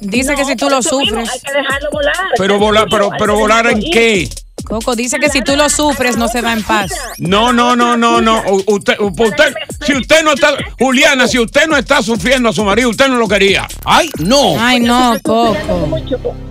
Dice 0.00 0.32
No, 0.32 0.36
que 0.38 0.44
si 0.44 0.56
tú 0.56 0.68
lo 0.68 0.76
mismo, 0.78 1.00
sufres. 1.00 1.30
Hay 1.30 1.40
que 1.40 1.52
dejarlo 1.52 1.90
volar. 1.90 2.14
Pero 2.36 2.58
volar, 2.58 2.86
pero, 2.90 3.10
pero 3.18 3.34
volar 3.34 3.66
en 3.66 3.82
ir. 3.82 3.92
qué? 3.92 4.28
Coco 4.66 4.96
dice 4.96 5.18
que 5.18 5.30
si 5.30 5.42
tú 5.42 5.54
lo 5.56 5.68
sufres 5.68 6.16
no 6.16 6.26
se 6.28 6.42
va 6.42 6.52
en 6.52 6.62
paz. 6.62 6.90
No, 7.18 7.52
no, 7.52 7.76
no, 7.76 7.96
no, 7.96 8.20
no. 8.20 8.42
Usted, 8.66 8.96
usted, 8.98 9.54
si 9.86 9.94
usted 9.94 10.24
no 10.24 10.32
está, 10.32 10.54
Juliana, 10.78 11.28
si 11.28 11.38
usted 11.38 11.68
no 11.68 11.76
está 11.76 12.02
sufriendo 12.02 12.48
a 12.48 12.52
su 12.52 12.64
marido, 12.64 12.90
usted 12.90 13.08
no 13.08 13.16
lo 13.16 13.28
quería. 13.28 13.68
Ay, 13.84 14.10
no. 14.18 14.56
Ay, 14.58 14.80
no, 14.80 15.16
Coco. 15.22 15.56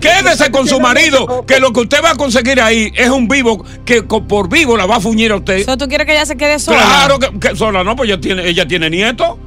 Quédese 0.00 0.50
con 0.50 0.66
su 0.66 0.80
marido, 0.80 1.44
que 1.46 1.60
lo 1.60 1.72
que 1.72 1.80
usted 1.80 1.98
va 2.02 2.12
a 2.12 2.14
conseguir 2.16 2.60
ahí 2.60 2.90
es 2.96 3.10
un 3.10 3.28
vivo 3.28 3.64
que 3.84 4.02
por 4.02 4.48
vivo 4.48 4.76
la 4.76 4.86
va 4.86 4.96
a 4.96 5.00
fuñir 5.00 5.32
a 5.32 5.36
usted. 5.36 5.64
¿So, 5.66 5.76
¿Tú 5.76 5.86
quieres 5.86 6.06
que 6.06 6.14
ella 6.14 6.24
se 6.24 6.36
quede 6.36 6.58
sola? 6.58 6.78
Claro 6.78 7.18
que, 7.18 7.38
que 7.38 7.54
sola, 7.54 7.84
no, 7.84 7.94
pues 7.96 8.08
ella 8.08 8.20
tiene, 8.20 8.48
ella 8.48 8.66
tiene 8.66 8.88
nieto. 8.88 9.38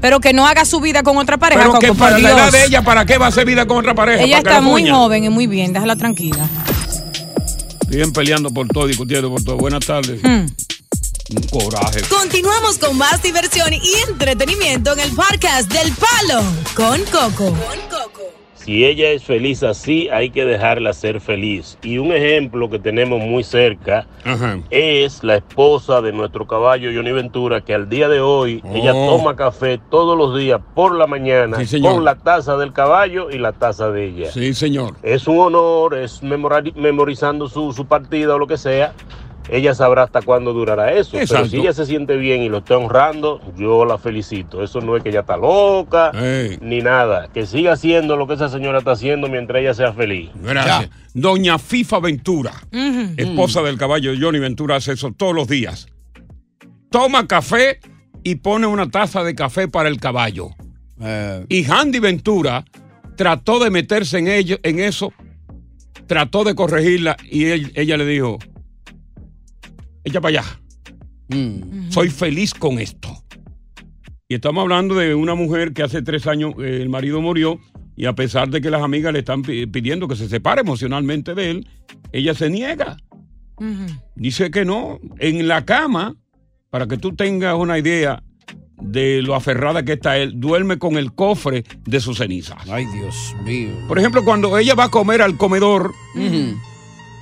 Pero 0.00 0.20
que 0.20 0.32
no 0.32 0.46
haga 0.46 0.64
su 0.64 0.80
vida 0.80 1.02
con 1.02 1.16
otra 1.16 1.38
pareja, 1.38 1.60
Pero 1.60 1.72
Coco, 1.72 1.80
que 1.80 1.94
para 1.94 2.18
la 2.18 2.30
edad 2.30 2.52
de 2.52 2.64
ella, 2.66 2.82
¿para 2.82 3.04
qué 3.04 3.18
va 3.18 3.26
a 3.26 3.28
hacer 3.30 3.46
vida 3.46 3.66
con 3.66 3.78
otra 3.78 3.94
pareja? 3.94 4.22
Ella 4.22 4.36
¿Para 4.36 4.42
que 4.42 4.48
está 4.50 4.60
muy 4.60 4.88
joven 4.88 5.24
y 5.24 5.28
muy 5.28 5.46
bien, 5.46 5.72
déjala 5.72 5.96
tranquila. 5.96 6.46
Siguen 7.88 8.12
peleando 8.12 8.50
por 8.50 8.68
todo, 8.68 8.86
discutiendo 8.86 9.30
por 9.30 9.42
todo. 9.42 9.56
Buenas 9.56 9.84
tardes. 9.84 10.20
Hmm. 10.22 10.46
Un 11.30 11.42
coraje. 11.50 12.00
Continuamos 12.08 12.78
con 12.78 12.96
más 12.96 13.22
diversión 13.22 13.72
y 13.72 13.94
entretenimiento 14.08 14.92
en 14.92 15.00
el 15.00 15.10
podcast 15.12 15.70
del 15.72 15.92
Palo 15.92 16.42
con 16.74 17.02
Coco. 17.04 17.54
Si 18.68 18.84
ella 18.84 19.08
es 19.12 19.24
feliz 19.24 19.62
así, 19.62 20.10
hay 20.10 20.28
que 20.28 20.44
dejarla 20.44 20.92
ser 20.92 21.22
feliz. 21.22 21.78
Y 21.82 21.96
un 21.96 22.12
ejemplo 22.12 22.68
que 22.68 22.78
tenemos 22.78 23.18
muy 23.18 23.42
cerca 23.42 24.06
es 24.68 25.24
la 25.24 25.36
esposa 25.36 26.02
de 26.02 26.12
nuestro 26.12 26.46
caballo 26.46 26.90
Johnny 26.94 27.12
Ventura, 27.12 27.62
que 27.62 27.72
al 27.72 27.88
día 27.88 28.10
de 28.10 28.20
hoy 28.20 28.62
ella 28.74 28.92
Oh. 28.94 29.16
toma 29.16 29.36
café 29.36 29.80
todos 29.90 30.18
los 30.18 30.36
días 30.38 30.60
por 30.74 30.94
la 30.94 31.06
mañana 31.06 31.64
Sí, 31.64 31.80
con 31.80 32.04
la 32.04 32.16
taza 32.16 32.58
del 32.58 32.74
caballo 32.74 33.30
y 33.30 33.38
la 33.38 33.52
taza 33.52 33.90
de 33.90 34.04
ella. 34.04 34.30
Sí, 34.30 34.52
señor. 34.52 34.96
Es 35.02 35.26
un 35.26 35.38
honor, 35.38 35.94
es 35.96 36.22
memorizando 36.22 37.48
su, 37.48 37.72
su 37.72 37.86
partida 37.86 38.34
o 38.34 38.38
lo 38.38 38.46
que 38.46 38.58
sea. 38.58 38.92
Ella 39.50 39.74
sabrá 39.74 40.02
hasta 40.04 40.22
cuándo 40.22 40.52
durará 40.52 40.92
eso. 40.92 41.12
Pero 41.12 41.46
si 41.46 41.56
ella 41.58 41.72
se 41.72 41.86
siente 41.86 42.16
bien 42.16 42.42
y 42.42 42.48
lo 42.48 42.58
está 42.58 42.76
honrando, 42.76 43.40
yo 43.56 43.84
la 43.84 43.98
felicito. 43.98 44.62
Eso 44.62 44.80
no 44.80 44.96
es 44.96 45.02
que 45.02 45.08
ella 45.08 45.20
está 45.20 45.36
loca 45.36 46.12
ni 46.60 46.80
nada. 46.80 47.28
Que 47.32 47.46
siga 47.46 47.72
haciendo 47.72 48.16
lo 48.16 48.26
que 48.26 48.34
esa 48.34 48.48
señora 48.48 48.78
está 48.78 48.92
haciendo 48.92 49.28
mientras 49.28 49.60
ella 49.60 49.74
sea 49.74 49.92
feliz. 49.92 50.30
Gracias. 50.42 50.90
Doña 51.14 51.58
Fifa 51.58 51.98
Ventura, 51.98 52.52
esposa 53.16 53.62
del 53.62 53.78
caballo 53.78 54.12
Johnny 54.20 54.38
Ventura, 54.38 54.76
hace 54.76 54.92
eso 54.92 55.12
todos 55.12 55.34
los 55.34 55.48
días. 55.48 55.88
Toma 56.90 57.26
café 57.26 57.80
y 58.22 58.36
pone 58.36 58.66
una 58.66 58.90
taza 58.90 59.22
de 59.24 59.34
café 59.34 59.68
para 59.68 59.88
el 59.88 59.98
caballo. 59.98 60.50
Eh. 61.00 61.44
Y 61.48 61.64
Handy 61.70 61.98
Ventura 62.00 62.64
trató 63.16 63.58
de 63.58 63.70
meterse 63.70 64.18
en, 64.18 64.28
ello, 64.28 64.58
en 64.62 64.80
eso, 64.80 65.12
trató 66.06 66.44
de 66.44 66.54
corregirla 66.54 67.16
y 67.30 67.46
él- 67.46 67.72
ella 67.74 67.96
le 67.96 68.06
dijo, 68.06 68.38
echa 70.08 70.20
para 70.20 70.40
allá. 70.40 70.60
Soy 71.90 72.08
feliz 72.10 72.54
con 72.54 72.78
esto. 72.78 73.08
Y 74.28 74.34
estamos 74.34 74.62
hablando 74.62 74.94
de 74.94 75.14
una 75.14 75.34
mujer 75.34 75.72
que 75.72 75.82
hace 75.82 76.02
tres 76.02 76.26
años 76.26 76.52
eh, 76.58 76.80
el 76.82 76.88
marido 76.88 77.20
murió 77.22 77.58
y 77.96 78.04
a 78.06 78.14
pesar 78.14 78.48
de 78.50 78.60
que 78.60 78.70
las 78.70 78.82
amigas 78.82 79.12
le 79.12 79.20
están 79.20 79.42
pi- 79.42 79.66
pidiendo 79.66 80.06
que 80.06 80.16
se 80.16 80.28
separe 80.28 80.60
emocionalmente 80.60 81.34
de 81.34 81.50
él, 81.50 81.68
ella 82.12 82.34
se 82.34 82.50
niega. 82.50 82.96
Dice 84.14 84.50
que 84.50 84.64
no. 84.64 85.00
En 85.18 85.48
la 85.48 85.64
cama, 85.64 86.14
para 86.70 86.86
que 86.86 86.96
tú 86.96 87.16
tengas 87.16 87.54
una 87.56 87.78
idea 87.78 88.22
de 88.80 89.20
lo 89.22 89.34
aferrada 89.34 89.84
que 89.84 89.94
está 89.94 90.16
él, 90.18 90.34
duerme 90.38 90.78
con 90.78 90.96
el 90.96 91.12
cofre 91.12 91.64
de 91.84 91.98
sus 92.00 92.18
cenizas. 92.18 92.58
Ay, 92.70 92.84
Dios 92.94 93.34
mío. 93.44 93.70
Por 93.88 93.98
ejemplo, 93.98 94.24
cuando 94.24 94.56
ella 94.58 94.74
va 94.76 94.84
a 94.84 94.90
comer 94.90 95.22
al 95.22 95.36
comedor 95.36 95.92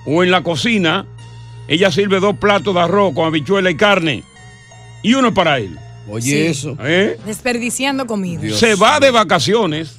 o 0.04 0.22
en 0.24 0.30
la 0.30 0.42
cocina, 0.42 1.06
ella 1.68 1.90
sirve 1.90 2.20
dos 2.20 2.36
platos 2.36 2.74
de 2.74 2.80
arroz 2.80 3.14
con 3.14 3.26
habichuela 3.26 3.70
y 3.70 3.74
carne 3.76 4.22
y 5.02 5.14
uno 5.14 5.32
para 5.34 5.58
él. 5.58 5.76
Oye, 6.08 6.48
eso. 6.48 6.76
¿Eh? 6.82 7.18
Desperdiciando 7.26 8.06
comida. 8.06 8.48
Se 8.54 8.74
va 8.76 9.00
de 9.00 9.10
vacaciones 9.10 9.96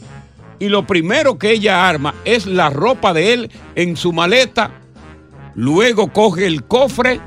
y 0.60 0.70
lo 0.70 0.88
primero 0.88 1.38
que 1.38 1.52
ella 1.52 1.88
arma 1.88 2.16
es 2.26 2.46
la 2.46 2.70
ropa 2.70 3.14
de 3.14 3.34
él 3.34 3.52
en 3.76 3.96
su 3.98 4.14
maleta, 4.14 4.72
luego 5.56 6.12
coge 6.14 6.46
el 6.48 6.64
cofre 6.64 7.20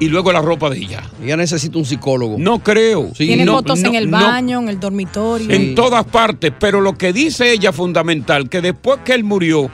y 0.00 0.08
luego 0.08 0.32
la 0.32 0.40
ropa 0.40 0.70
de 0.70 0.78
ella. 0.78 1.02
Ella 1.22 1.36
necesita 1.36 1.76
un 1.78 1.84
psicólogo. 1.84 2.36
No 2.38 2.60
creo. 2.60 3.12
Tiene 3.16 3.44
No, 3.44 3.56
fotos 3.56 3.80
no, 3.80 3.90
en 3.90 3.94
el 3.96 4.10
no. 4.10 4.18
baño, 4.18 4.60
en 4.60 4.68
el 4.70 4.80
dormitorio. 4.80 5.50
En 5.50 5.74
todas 5.74 6.04
partes, 6.06 6.52
pero 6.58 6.80
lo 6.80 6.96
que 6.96 7.12
dice 7.12 7.52
ella 7.52 7.70
fundamental, 7.70 8.48
que 8.48 8.62
después 8.62 9.00
que 9.04 9.12
él 9.12 9.24
murió, 9.24 9.70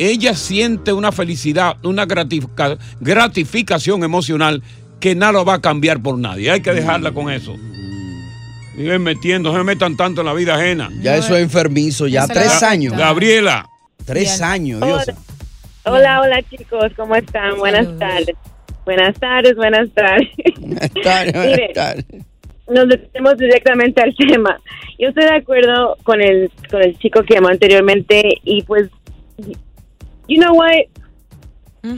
ella 0.00 0.34
siente 0.34 0.92
una 0.94 1.12
felicidad, 1.12 1.76
una 1.84 2.06
gratifica- 2.06 2.78
gratificación 3.00 4.02
emocional 4.02 4.62
que 4.98 5.14
nada 5.14 5.32
lo 5.32 5.44
va 5.44 5.54
a 5.54 5.60
cambiar 5.60 6.00
por 6.02 6.18
nadie. 6.18 6.50
Hay 6.50 6.62
que 6.62 6.72
dejarla 6.72 7.12
con 7.12 7.30
eso. 7.30 7.54
Siguen 8.76 9.02
metiendo, 9.02 9.52
no 9.52 9.58
se 9.58 9.64
metan 9.64 9.96
tanto 9.96 10.22
en 10.22 10.26
la 10.26 10.32
vida 10.32 10.54
ajena. 10.54 10.88
Ya 11.02 11.16
eso 11.16 11.36
es 11.36 11.42
enfermizo, 11.42 12.06
ya 12.06 12.24
Eso 12.24 12.32
tres 12.32 12.62
años. 12.62 12.96
Gabriela. 12.96 13.66
Tres 14.06 14.40
años, 14.40 14.80
Dios. 14.80 15.10
Hola, 15.84 16.20
hola 16.22 16.42
chicos, 16.48 16.92
¿cómo 16.96 17.14
están? 17.14 17.58
Buenas 17.58 17.86
tardes. 17.98 18.34
Buenas 18.84 19.18
tardes, 19.20 19.54
buenas 19.54 19.88
tardes. 19.94 20.28
Mire, 20.64 21.72
nos 22.68 22.86
metemos 22.86 23.36
directamente 23.36 24.00
al 24.02 24.14
tema. 24.14 24.58
Yo 24.98 25.08
estoy 25.08 25.24
de 25.24 25.34
acuerdo 25.34 25.96
con 26.02 26.20
el 26.20 26.50
con 26.70 26.82
el 26.82 26.98
chico 26.98 27.22
que 27.22 27.34
llamó 27.34 27.48
anteriormente 27.48 28.22
y 28.44 28.62
pues, 28.62 28.88
you 30.30 30.40
know 30.40 30.54
what, 30.54 30.70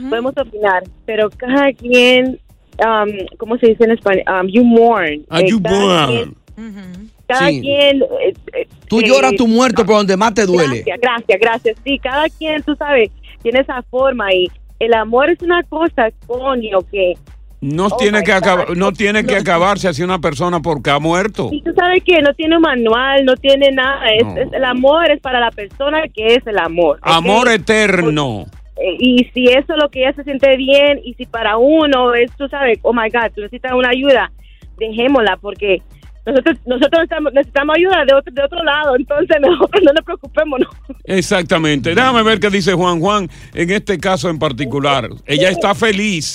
podemos 0.09 0.33
opinar, 0.37 0.83
pero 1.07 1.29
cada 1.31 1.73
quien, 1.73 2.39
um, 2.79 3.11
¿cómo 3.39 3.57
se 3.59 3.69
dice 3.69 3.85
en 3.85 3.91
español? 3.93 4.25
Um, 4.29 4.49
you 4.49 4.65
mourn. 4.65 5.25
Ah, 5.29 5.41
Eh, 5.41 5.47
you 5.49 5.61
cada 5.63 6.07
mourn. 6.07 6.35
quien- 6.57 7.11
Cada 7.27 7.49
Sí. 7.49 7.61
quien... 7.63 8.03
eh, 8.03 8.35
eh, 8.55 8.69
Tú 8.89 9.01
eh, 9.01 9.05
lloras 9.07 9.35
tu 9.37 9.47
muerto 9.49 9.87
por 9.87 9.97
donde 9.97 10.17
más 10.17 10.35
te 10.35 10.45
duele. 10.45 10.83
Gracias, 10.85 10.99
gracias, 11.01 11.41
gracias. 11.41 11.77
Sí, 11.85 11.99
cada 11.99 12.29
quien, 12.29 12.63
tú 12.63 12.75
sabes, 12.77 13.11
tiene 13.43 13.61
esa 13.61 13.83
forma 13.85 14.33
y 14.35 14.49
el 14.79 14.93
amor 14.95 15.31
es 15.31 15.41
una 15.43 15.63
cosa, 15.65 16.11
coño, 16.27 16.81
que... 16.91 17.15
No 17.63 17.87
Oh 17.87 17.97
tiene 17.97 18.19
my 18.19 18.25
que 18.25 18.33
acabar, 18.33 18.77
no 18.77 18.93
tiene 18.93 19.25
que 19.25 19.37
acabarse 19.37 19.87
así 19.87 20.03
una 20.03 20.19
persona 20.19 20.61
porque 20.61 20.91
ha 20.91 20.99
muerto. 20.99 21.49
Y 21.53 21.63
tú 21.63 21.73
sabes 21.79 22.03
que 22.05 22.21
no 22.21 22.35
tiene 22.35 22.57
un 22.57 22.63
manual, 22.63 23.25
no 23.25 23.37
tiene 23.37 23.71
nada. 23.71 24.05
Es, 24.13 24.25
No. 24.25 24.37
es- 24.37 24.53
el 24.53 24.65
amor 24.65 25.09
es 25.13 25.21
para 25.21 25.39
la 25.39 25.51
persona 25.53 26.03
que 26.13 26.27
es 26.35 26.45
el 26.47 26.59
amor. 26.59 26.99
Amor 27.03 27.49
eterno. 27.49 28.47
Eh, 28.77 28.97
y 28.99 29.25
si 29.33 29.45
eso 29.47 29.75
es 29.75 29.83
lo 29.83 29.89
que 29.91 30.01
ella 30.01 30.13
se 30.15 30.25
siente 30.25 30.57
bien, 30.57 31.01
y 31.05 31.15
si 31.15 31.25
para 31.27 31.57
uno 31.57 32.15
es, 32.15 32.33
tú 32.37 32.49
sabes, 32.49 32.79
oh 32.83 32.93
my 32.93 33.09
God, 33.11 33.31
tú 33.35 33.43
necesitas 33.43 33.73
una 33.75 33.91
ayuda, 33.91 34.33
dejémosla, 34.79 35.37
porque 35.41 35.83
nosotros 36.27 36.57
nosotros 36.67 36.91
necesitamos, 37.03 37.33
necesitamos 37.33 37.77
ayuda 37.77 38.05
de 38.05 38.15
otro, 38.15 38.33
de 38.33 38.43
otro 38.43 38.65
lado, 38.65 38.97
entonces 38.97 39.37
nosotros 39.41 39.83
no 39.85 39.93
nos 39.93 40.05
preocupemos. 40.05 40.59
¿no? 40.61 40.67
Exactamente. 41.05 41.95
Déjame 41.95 42.25
ver 42.25 42.41
qué 42.41 42.51
dice 42.51 42.73
Juan 42.75 42.99
Juan 42.99 43.29
en 43.55 43.71
este 43.71 43.99
caso 43.99 44.29
en 44.29 44.39
particular. 44.41 45.09
Ella 45.27 45.51
está 45.51 45.75
feliz. 45.77 46.33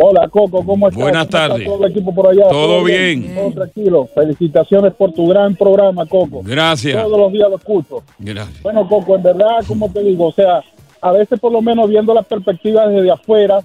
Hola 0.00 0.28
Coco, 0.28 0.64
¿cómo 0.64 0.88
estás? 0.88 1.02
Buenas 1.02 1.26
¿Cómo 1.26 1.38
está 1.42 1.48
tardes. 1.48 1.66
todo 1.66 1.84
el 1.84 1.90
equipo 1.90 2.14
por 2.14 2.28
allá? 2.28 2.48
Todo 2.48 2.84
bien. 2.84 3.34
Todo 3.34 3.50
tranquilo. 3.50 4.08
Felicitaciones 4.14 4.94
por 4.94 5.12
tu 5.12 5.26
gran 5.26 5.56
programa, 5.56 6.06
Coco. 6.06 6.42
Gracias. 6.44 7.02
Todos 7.02 7.18
los 7.18 7.32
días 7.32 7.50
lo 7.50 7.56
escucho. 7.56 8.02
Gracias. 8.18 8.62
Bueno, 8.62 8.88
Coco, 8.88 9.16
en 9.16 9.22
verdad, 9.24 9.64
como 9.66 9.90
te 9.90 10.02
digo, 10.02 10.26
o 10.26 10.32
sea, 10.32 10.62
a 11.00 11.12
veces 11.12 11.40
por 11.40 11.50
lo 11.50 11.60
menos 11.60 11.88
viendo 11.88 12.14
las 12.14 12.26
perspectivas 12.26 12.90
desde 12.90 13.10
afuera, 13.10 13.60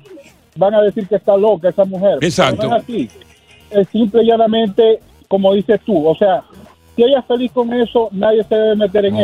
van 0.56 0.74
a 0.74 0.82
decir 0.82 1.08
que 1.08 1.16
está 1.16 1.38
loca 1.38 1.70
esa 1.70 1.86
mujer. 1.86 2.18
Exacto. 2.22 2.58
Pero 2.58 2.70
no 2.70 2.78
es 2.78 2.84
así. 2.84 3.10
Es 3.70 3.88
simple 3.90 4.24
y 4.24 4.28
llanamente, 4.28 5.00
como 5.28 5.54
dices 5.54 5.82
tú, 5.86 6.08
o 6.08 6.16
sea, 6.16 6.44
si 6.96 7.04
ella 7.04 7.20
es 7.20 7.26
feliz 7.26 7.52
con 7.52 7.74
eso, 7.74 8.10
nadie 8.12 8.44
se 8.44 8.56
debe 8.56 8.76
meter 8.76 9.06
en 9.06 9.16
Oh. 9.16 9.20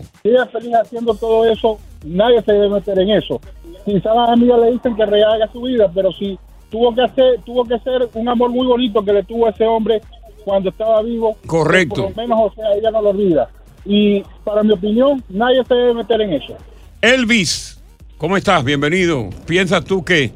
eso. 0.00 0.08
Si 0.22 0.28
ella 0.28 0.44
es 0.44 0.50
feliz 0.50 0.74
haciendo 0.74 1.14
todo 1.14 1.44
eso, 1.46 1.78
nadie 2.04 2.42
se 2.42 2.52
debe 2.52 2.68
meter 2.68 2.98
en 2.98 3.10
eso. 3.10 3.40
Quizás 3.84 4.14
las 4.16 4.30
amigas 4.30 4.60
le 4.60 4.72
dicen 4.72 4.96
que 4.96 5.06
rehaga 5.06 5.50
su 5.52 5.62
vida, 5.62 5.90
pero 5.94 6.10
si 6.12 6.38
tuvo 6.70 6.94
que 6.94 7.02
hacer, 7.02 7.40
tuvo 7.44 7.64
que 7.64 7.78
ser 7.80 8.08
un 8.14 8.28
amor 8.28 8.50
muy 8.50 8.66
bonito 8.66 9.04
que 9.04 9.12
le 9.12 9.22
tuvo 9.22 9.46
a 9.46 9.50
ese 9.50 9.64
hombre 9.66 10.00
cuando 10.44 10.70
estaba 10.70 11.02
vivo. 11.02 11.36
Correcto. 11.46 12.02
Por 12.06 12.16
lo 12.16 12.22
menos, 12.22 12.38
o 12.40 12.54
sea, 12.54 12.72
ella 12.74 12.90
no 12.90 13.02
lo 13.02 13.10
olvida. 13.10 13.48
Y 13.84 14.22
para 14.44 14.62
mi 14.62 14.72
opinión, 14.72 15.22
nadie 15.28 15.62
se 15.64 15.74
debe 15.74 15.94
meter 15.94 16.20
en 16.22 16.32
eso. 16.32 16.54
Elvis, 17.02 17.80
¿cómo 18.16 18.36
estás? 18.36 18.64
Bienvenido. 18.64 19.28
¿Piensas 19.46 19.84
tú 19.84 20.02
que? 20.02 20.32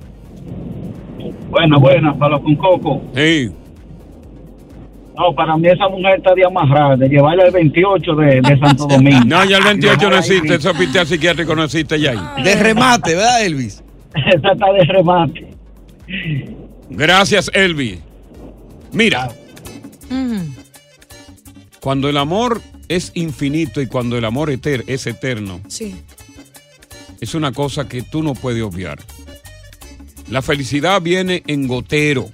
Buena, 1.51 1.79
buena, 1.79 2.17
para 2.19 2.38
con 2.38 2.55
Coco. 2.57 3.01
Sí. 3.14 3.51
No, 5.18 5.35
para 5.35 5.57
mí 5.57 5.66
esa 5.68 5.88
mujer 5.88 6.18
está 6.18 6.33
de 6.35 6.44
amarrada, 6.46 6.96
de 6.96 7.09
llevarla 7.09 7.44
el 7.46 7.50
28 7.52 8.14
de, 8.14 8.40
de 8.40 8.59
Santo 8.59 8.87
Domingo. 8.88 9.20
No, 9.26 9.44
ya 9.44 9.59
el 9.59 9.64
28 9.64 10.11
no 10.11 10.16
existe. 10.16 10.54
Ese 10.54 10.68
hospital 10.68 11.07
psiquiátrico 11.07 11.57
no 11.57 11.64
existe 11.64 11.98
ya 12.00 12.12
ahí. 12.12 12.42
De 12.44 12.54
remate, 12.54 13.14
¿verdad, 13.16 13.44
Elvis? 13.44 13.83
Esa 14.14 14.52
está 14.52 14.72
de 14.72 14.85
remate. 14.85 15.48
Gracias, 16.90 17.50
Elvis. 17.52 17.98
Mira, 18.92 19.28
cuando 21.81 22.09
el 22.09 22.16
amor 22.16 22.61
es 22.88 23.11
infinito 23.14 23.81
y 23.81 23.87
cuando 23.87 24.16
el 24.16 24.24
amor 24.24 24.50
eter- 24.50 24.85
es 24.87 25.07
eterno, 25.07 25.61
Sí. 25.68 25.96
es 27.20 27.35
una 27.35 27.52
cosa 27.52 27.88
que 27.88 28.02
tú 28.02 28.22
no 28.22 28.35
puedes 28.35 28.62
obviar. 28.62 28.98
La 30.31 30.42
felicidad 30.42 31.00
viene 31.02 31.42
en 31.46 31.66
gotero. 31.66 32.28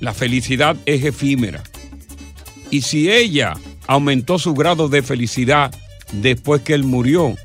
La 0.00 0.14
felicidad 0.14 0.76
es 0.86 1.04
efímera. 1.04 1.62
Y 2.70 2.82
si 2.82 3.10
ella 3.10 3.54
aumentó 3.86 4.38
su 4.38 4.54
grado 4.54 4.88
de 4.88 5.02
felicidad 5.02 5.74
después 6.12 6.62
que 6.62 6.74
él 6.74 6.84
murió, 6.84 7.36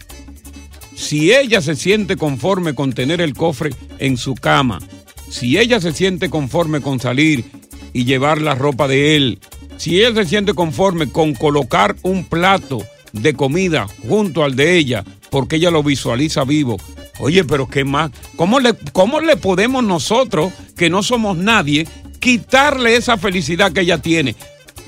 si 0.95 1.33
ella 1.33 1.61
se 1.61 1.75
siente 1.75 2.15
conforme 2.15 2.73
con 2.73 2.93
tener 2.93 3.19
el 3.21 3.33
cofre 3.33 3.71
en 3.99 4.17
su 4.17 4.35
cama, 4.35 4.79
si 5.29 5.57
ella 5.57 5.81
se 5.81 5.91
siente 5.91 6.29
conforme 6.29 6.81
con 6.81 6.99
salir 6.99 7.43
y 7.91 8.05
llevar 8.05 8.41
la 8.41 8.55
ropa 8.55 8.87
de 8.87 9.15
él, 9.15 9.39
si 9.77 9.99
ella 9.99 10.23
se 10.23 10.29
siente 10.29 10.53
conforme 10.53 11.11
con 11.11 11.33
colocar 11.33 11.95
un 12.03 12.23
plato 12.23 12.85
de 13.11 13.33
comida 13.33 13.87
junto 14.07 14.43
al 14.43 14.55
de 14.55 14.77
ella, 14.77 15.03
porque 15.29 15.57
ella 15.57 15.71
lo 15.71 15.83
visualiza 15.83 16.45
vivo. 16.45 16.77
Oye, 17.19 17.43
pero 17.43 17.67
¿qué 17.67 17.83
más? 17.83 18.11
¿Cómo 18.35 18.59
le, 18.59 18.73
cómo 18.93 19.19
le 19.19 19.37
podemos 19.37 19.83
nosotros, 19.83 20.53
que 20.77 20.89
no 20.89 21.03
somos 21.03 21.37
nadie, 21.37 21.87
quitarle 22.19 22.95
esa 22.95 23.17
felicidad 23.17 23.71
que 23.71 23.81
ella 23.81 23.97
tiene? 23.99 24.35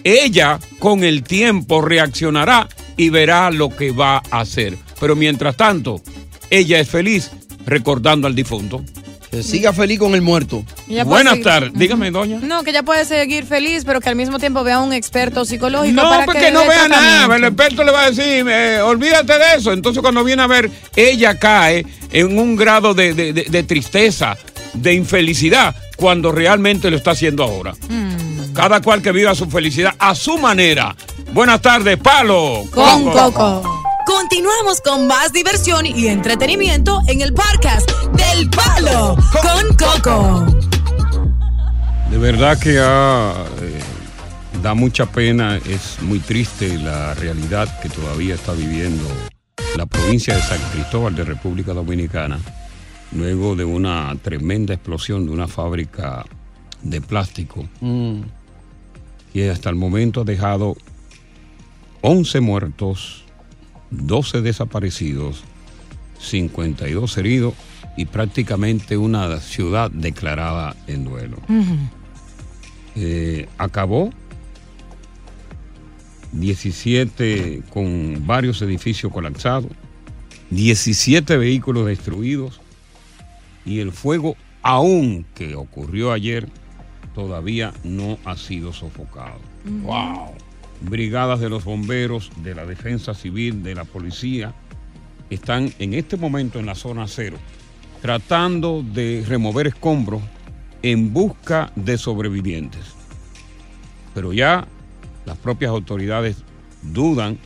Ella 0.03 0.59
con 0.79 1.03
el 1.03 1.23
tiempo 1.23 1.81
reaccionará 1.81 2.67
y 2.95 3.09
verá 3.09 3.51
lo 3.51 3.75
que 3.75 3.91
va 3.91 4.21
a 4.31 4.41
hacer. 4.41 4.77
Pero 4.99 5.15
mientras 5.15 5.55
tanto, 5.57 6.01
ella 6.49 6.79
es 6.79 6.89
feliz 6.89 7.31
recordando 7.65 8.27
al 8.27 8.35
difunto. 8.35 8.83
Que 9.29 9.43
siga 9.43 9.73
feliz 9.73 9.99
con 9.99 10.15
el 10.15 10.21
muerto. 10.21 10.63
Buenas 11.05 11.41
tardes, 11.41 11.73
dígame, 11.73 12.11
doña. 12.11 12.39
No, 12.41 12.63
que 12.63 12.69
ella 12.69 12.83
puede 12.83 13.03
seguir 13.03 13.43
feliz, 13.45 13.83
pero 13.85 13.99
que 13.99 14.07
al 14.07 14.15
mismo 14.15 14.39
tiempo 14.39 14.63
vea 14.63 14.75
a 14.75 14.79
un 14.81 14.93
experto 14.93 15.43
psicológico 15.43 16.01
No, 16.01 16.09
para 16.09 16.23
porque 16.25 16.39
que 16.39 16.51
no 16.51 16.65
vea 16.65 16.87
nada. 16.87 17.35
El 17.35 17.43
experto 17.43 17.83
le 17.83 17.91
va 17.91 18.05
a 18.05 18.11
decir, 18.11 18.45
eh, 18.49 18.79
olvídate 18.81 19.33
de 19.37 19.55
eso. 19.57 19.73
Entonces, 19.73 20.01
cuando 20.01 20.23
viene 20.23 20.43
a 20.43 20.47
ver, 20.47 20.71
ella 20.95 21.37
cae 21.37 21.85
en 22.13 22.39
un 22.39 22.55
grado 22.55 22.93
de, 22.93 23.13
de- 23.13 23.33
de- 23.33 23.43
de 23.49 23.63
tristeza, 23.63 24.37
de 24.73 24.93
infelicidad, 24.93 25.75
cuando 25.97 26.31
realmente 26.31 26.89
lo 26.89 26.95
está 26.95 27.12
haciendo 27.12 27.43
ahora. 27.43 27.73
Mm. 27.89 28.53
Cada 28.53 28.81
cual 28.81 29.01
que 29.01 29.12
viva 29.12 29.36
su 29.36 29.47
felicidad 29.47 29.93
a 29.99 30.15
su 30.15 30.38
manera. 30.38 30.95
Buenas 31.33 31.62
tardes, 31.62 31.97
Palo. 31.97 32.63
Con 32.73 33.12
Coco. 33.12 33.83
Continuamos 34.05 34.79
con 34.79 35.05
más 35.05 35.33
diversión 35.33 35.86
y 35.86 36.07
entretenimiento 36.07 37.01
en 37.07 37.19
el 37.21 37.33
podcast 37.33 37.91
del 38.13 38.49
Palo 38.49 39.17
con 39.41 39.75
Coco. 39.75 40.45
De 42.10 42.17
verdad 42.17 42.57
que 42.57 42.79
ah, 42.81 43.33
eh, 43.62 43.79
da 44.63 44.73
mucha 44.73 45.07
pena, 45.07 45.57
es 45.57 46.01
muy 46.01 46.19
triste 46.19 46.77
la 46.77 47.13
realidad 47.15 47.81
que 47.81 47.89
todavía 47.89 48.36
está 48.36 48.53
viviendo 48.53 49.03
la 49.75 49.86
provincia 49.86 50.36
de 50.36 50.41
San 50.41 50.60
Cristóbal 50.71 51.13
de 51.15 51.25
República 51.25 51.73
Dominicana, 51.73 52.39
luego 53.12 53.56
de 53.56 53.65
una 53.65 54.15
tremenda 54.22 54.74
explosión 54.74 55.26
de 55.26 55.32
una 55.32 55.48
fábrica 55.48 56.26
de 56.84 57.02
plástico 57.02 57.67
que 59.34 59.50
hasta 59.50 59.70
el 59.70 59.76
momento 59.76 60.22
ha 60.22 60.24
dejado 60.24 60.76
11 62.02 62.39
muertos, 62.41 63.24
12 63.91 64.41
desaparecidos, 64.41 65.43
52 66.20 67.17
heridos 67.17 67.54
y 67.96 68.06
prácticamente 68.06 68.98
una 68.98 69.39
ciudad 69.39 69.89
declarada 69.91 70.76
en 70.88 71.04
duelo. 71.04 71.38
Eh, 72.96 73.48
acabó 73.58 74.12
17 76.32 77.63
con 77.70 78.26
varios 78.26 78.62
edificios 78.62 79.12
colapsados, 79.12 79.72
17 80.52 81.38
vehículos 81.38 81.86
destruidos 81.88 82.62
y 83.67 83.82
el 83.82 83.91
fuego, 83.91 84.38
aún 84.62 85.25
que 85.36 85.56
ocurrió 85.56 86.13
ayer, 86.13 86.47
todavía 87.13 87.73
no 87.84 88.17
ha 88.23 88.38
sido 88.38 88.71
sofocado. 88.71 89.39
¡Wow! 89.65 90.32
Brigadas 90.82 91.39
de 91.41 91.49
los 91.49 91.65
bomberos, 91.65 92.32
de 92.38 92.56
la 92.56 92.65
defensa 92.65 93.13
civil, 93.13 93.63
de 93.63 93.75
la 93.75 93.84
policía, 93.84 94.53
están 95.30 95.73
en 95.80 95.93
este 95.93 96.15
momento 96.15 96.60
en 96.60 96.65
la 96.65 96.75
zona 96.75 97.08
cero, 97.08 97.38
tratando 98.01 98.84
de 98.84 99.25
remover 99.27 99.67
escombros 99.67 100.21
en 100.82 101.12
busca 101.12 101.71
de 101.75 101.97
sobrevivientes. 101.97 102.93
Pero 104.13 104.32
ya 104.32 104.65
las 105.25 105.38
propias 105.38 105.71
autoridades 105.71 106.38
dudan 106.84 107.38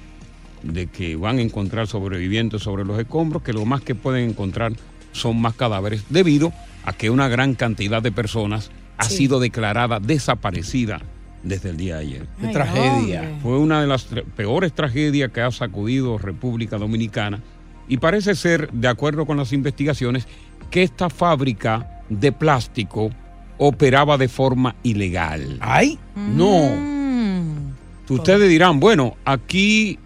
de 0.62 0.86
que 0.88 1.16
van 1.16 1.40
a 1.40 1.42
encontrar 1.42 1.88
sobrevivientes 1.88 2.62
sobre 2.62 2.86
los 2.86 3.00
escombros, 3.00 3.42
que 3.42 3.54
lo 3.54 3.66
más 3.66 3.82
que 3.82 3.96
pueden 3.96 4.30
encontrar 4.30 4.74
son 5.12 5.42
más 5.42 5.54
cadáveres, 5.56 6.04
debido 6.10 6.52
a 6.86 6.94
que 6.94 7.10
una 7.10 7.28
gran 7.28 7.54
cantidad 7.56 8.02
de 8.02 8.12
personas 8.12 8.72
ha 8.98 9.06
Sí. 9.06 9.18
sido 9.18 9.40
declarada 9.40 10.00
desaparecida 10.00 11.02
desde 11.44 11.70
el 11.72 11.78
día 11.78 11.96
de 11.96 12.02
ayer. 12.02 12.28
Qué 12.40 12.48
Ay, 12.48 12.54
tragedia. 12.54 13.22
hombre. 13.22 13.36
Fue 13.42 13.58
una 13.58 13.82
de 13.82 13.88
las 13.88 14.06
peores 14.36 14.74
tragedias 14.74 15.32
que 15.32 15.42
ha 15.42 15.52
sacudido 15.52 16.18
República 16.18 16.78
Dominicana 16.78 17.40
y 17.88 17.98
parece 17.98 18.36
ser, 18.36 18.70
de 18.72 18.88
acuerdo 18.88 19.26
con 19.26 19.38
las 19.38 19.52
investigaciones, 19.54 20.28
que 20.70 20.84
esta 20.84 21.10
fábrica 21.10 22.02
de 22.10 22.32
plástico 22.32 23.10
operaba 23.58 24.18
de 24.18 24.28
forma 24.28 24.76
ilegal. 24.84 25.58
¡Ay! 25.62 25.98
Mm. 26.16 26.38
No. 26.38 26.92
Ustedes 28.10 28.50
dirán, 28.50 28.80
bueno, 28.80 29.16
aquí, 29.26 29.98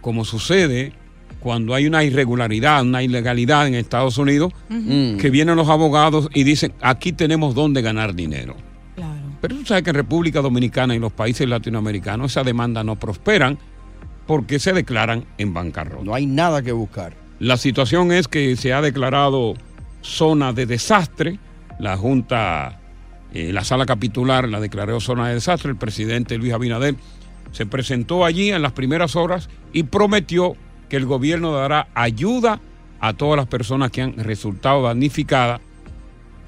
como 0.00 0.24
sucede 0.24 0.92
cuando 1.40 1.74
hay 1.74 1.86
una 1.86 2.02
irregularidad, 2.04 2.82
una 2.82 3.02
ilegalidad 3.02 3.66
en 3.68 3.74
Estados 3.74 4.18
Unidos, 4.18 4.52
Mm. 4.68 5.16
que 5.18 5.30
vienen 5.30 5.56
los 5.56 5.68
abogados 5.68 6.28
y 6.34 6.44
dicen, 6.44 6.72
aquí 6.80 7.12
tenemos 7.12 7.54
dónde 7.54 7.82
ganar 7.82 8.14
dinero. 8.14 8.56
Pero 9.40 9.54
tú 9.54 9.64
sabes 9.66 9.84
que 9.84 9.90
en 9.90 9.96
República 9.96 10.40
Dominicana 10.40 10.96
y 10.96 10.98
los 10.98 11.12
países 11.12 11.48
latinoamericanos 11.48 12.32
esas 12.32 12.44
demandas 12.44 12.84
no 12.84 12.96
prosperan 12.96 13.56
porque 14.26 14.58
se 14.58 14.72
declaran 14.72 15.24
en 15.38 15.54
bancarrota. 15.54 16.02
No 16.02 16.12
hay 16.12 16.26
nada 16.26 16.60
que 16.62 16.72
buscar. 16.72 17.14
La 17.38 17.56
situación 17.56 18.10
es 18.10 18.26
que 18.26 18.56
se 18.56 18.72
ha 18.72 18.80
declarado 18.82 19.54
zona 20.02 20.52
de 20.52 20.66
desastre. 20.66 21.38
La 21.78 21.96
Junta, 21.96 22.80
eh, 23.32 23.52
la 23.52 23.62
sala 23.62 23.86
capitular 23.86 24.48
la 24.48 24.58
declaró 24.58 24.98
zona 25.00 25.28
de 25.28 25.34
desastre. 25.34 25.70
El 25.70 25.76
presidente 25.76 26.36
Luis 26.36 26.52
Abinader 26.52 26.96
se 27.52 27.64
presentó 27.64 28.24
allí 28.24 28.50
en 28.50 28.60
las 28.60 28.72
primeras 28.72 29.14
horas 29.14 29.48
y 29.72 29.84
prometió 29.84 30.56
que 30.88 30.96
el 30.96 31.06
gobierno 31.06 31.52
dará 31.52 31.88
ayuda 31.94 32.60
a 33.00 33.12
todas 33.12 33.36
las 33.36 33.46
personas 33.46 33.90
que 33.90 34.02
han 34.02 34.16
resultado 34.16 34.82
damnificadas 34.82 35.60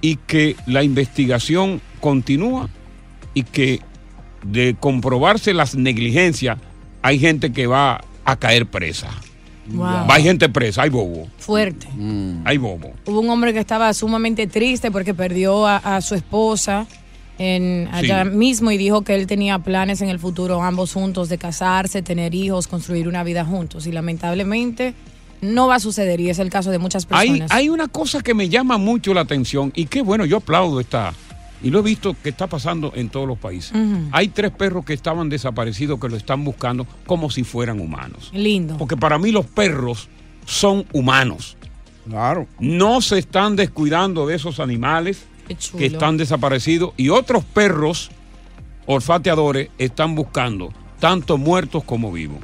y 0.00 0.16
que 0.16 0.57
la 0.66 0.83
investigación 0.83 1.81
continúa 2.00 2.68
y 3.35 3.44
que 3.44 3.81
de 4.42 4.74
comprobarse 4.79 5.53
las 5.55 5.74
negligencias 5.74 6.59
hay 7.03 7.18
gente 7.18 7.53
que 7.53 7.66
va 7.66 8.00
a 8.24 8.37
caer 8.37 8.66
presa. 8.66 9.11
Wow. 9.66 9.85
Va 9.85 10.14
hay 10.14 10.22
gente 10.24 10.48
presa, 10.48 10.83
hay 10.83 10.90
bobo. 10.90 11.29
Fuerte. 11.38 11.87
Hay 12.44 12.59
bobo. 12.59 12.92
Hubo 13.07 13.20
un 13.20 13.31
hombre 13.31 13.53
que 13.53 13.61
estaba 13.61 13.92
sumamente 13.94 14.46
triste 14.46 14.90
porque 14.90 15.14
perdió 15.14 15.66
a, 15.66 15.76
a 15.76 16.00
su 16.00 16.14
esposa 16.14 16.87
en, 17.40 17.88
allá 17.90 18.24
Sí. 18.24 18.31
mismo 18.31 18.70
y 18.70 18.76
dijo 18.76 19.00
que 19.03 19.14
él 19.14 19.26
tenía 19.26 19.59
planes 19.59 20.03
en 20.03 20.11
el 20.11 20.18
futuro, 20.18 20.62
ambos 20.62 20.92
juntos, 20.92 21.31
de 21.31 21.38
casarse, 21.38 22.03
tener 22.03 22.35
hijos, 22.35 22.68
construir 22.68 23.09
una 23.09 23.24
vida 23.24 23.46
juntos. 23.46 23.87
Y 23.87 23.92
lamentablemente 23.92 24.94
no 25.40 25.66
va 25.66 25.76
a 25.76 25.81
suceder 25.81 26.20
y 26.20 26.29
es 26.29 26.38
el 26.38 26.50
caso 26.50 26.70
de 26.70 26.79
muchas 26.79 27.07
personas. 27.07 27.50
hay 27.50 27.70
una 27.70 27.88
cosa 27.88 28.20
que 28.20 28.35
me 28.35 28.50
llama 28.50 28.76
mucho 28.76 29.14
la 29.14 29.22
atención 29.22 29.72
y 29.74 29.87
que 29.87 30.03
bueno, 30.03 30.26
yo 30.26 30.37
aplaudo 30.37 30.81
esta, 30.81 31.14
y 31.62 31.70
lo 31.70 31.79
he 31.79 31.83
visto 31.83 32.14
que 32.22 32.29
está 32.29 32.46
pasando 32.46 32.92
en 32.94 33.09
todos 33.09 33.26
los 33.26 33.38
países. 33.38 33.72
Hay 34.12 34.29
tres 34.29 34.50
perros 34.50 34.85
que 34.85 34.92
estaban 34.92 35.31
desaparecidos 35.31 35.98
que 35.98 36.11
lo 36.11 36.16
están 36.16 36.44
buscando 36.44 36.87
como 37.07 37.31
si 37.31 37.42
fueran 37.42 37.81
humanos. 37.81 38.31
Lindo. 38.35 38.76
Porque 38.76 38.98
para 38.98 39.18
mí 39.18 39.31
los 39.33 39.46
perros 39.46 40.09
son 40.44 40.85
humanos. 40.92 41.57
Claro. 42.07 42.46
No 42.59 43.00
se 43.00 43.18
están 43.18 43.57
descuidando 43.57 44.26
de 44.26 44.37
esos 44.37 44.59
animales. 44.61 45.24
Que 45.76 45.86
están 45.86 46.16
desaparecidos 46.16 46.92
y 46.96 47.08
otros 47.08 47.44
perros 47.44 48.10
olfateadores 48.86 49.70
están 49.78 50.14
buscando 50.14 50.72
tanto 50.98 51.38
muertos 51.38 51.84
como 51.84 52.12
vivos. 52.12 52.38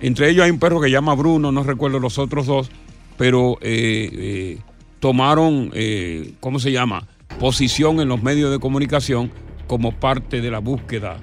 Entre 0.00 0.30
ellos 0.30 0.44
hay 0.44 0.50
un 0.50 0.58
perro 0.58 0.80
que 0.80 0.88
se 0.88 0.92
llama 0.92 1.14
Bruno, 1.14 1.52
no 1.52 1.62
recuerdo 1.62 1.98
los 1.98 2.18
otros 2.18 2.46
dos, 2.46 2.70
pero 3.16 3.58
eh, 3.60 4.08
eh, 4.12 4.58
tomaron, 4.98 5.70
eh, 5.74 6.32
¿cómo 6.40 6.58
se 6.58 6.72
llama? 6.72 7.06
Posición 7.38 8.00
en 8.00 8.08
los 8.08 8.22
medios 8.22 8.50
de 8.50 8.58
comunicación 8.58 9.30
como 9.66 9.92
parte 9.92 10.40
de 10.40 10.50
la 10.50 10.58
búsqueda 10.58 11.18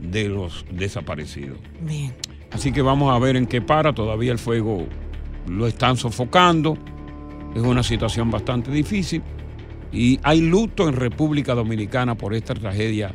de 0.00 0.28
los 0.28 0.64
desaparecidos. 0.70 1.58
Bien. 1.80 2.14
Así 2.50 2.72
que 2.72 2.82
vamos 2.82 3.14
a 3.14 3.18
ver 3.18 3.36
en 3.36 3.46
qué 3.46 3.60
para. 3.60 3.92
Todavía 3.92 4.32
el 4.32 4.38
fuego 4.38 4.86
lo 5.48 5.66
están 5.66 5.96
sofocando. 5.96 6.76
Es 7.54 7.62
una 7.62 7.82
situación 7.82 8.30
bastante 8.30 8.70
difícil. 8.70 9.22
Y 9.92 10.18
hay 10.22 10.40
luto 10.40 10.88
en 10.88 10.96
República 10.96 11.54
Dominicana 11.54 12.16
por 12.16 12.34
esta 12.34 12.54
tragedia 12.54 13.14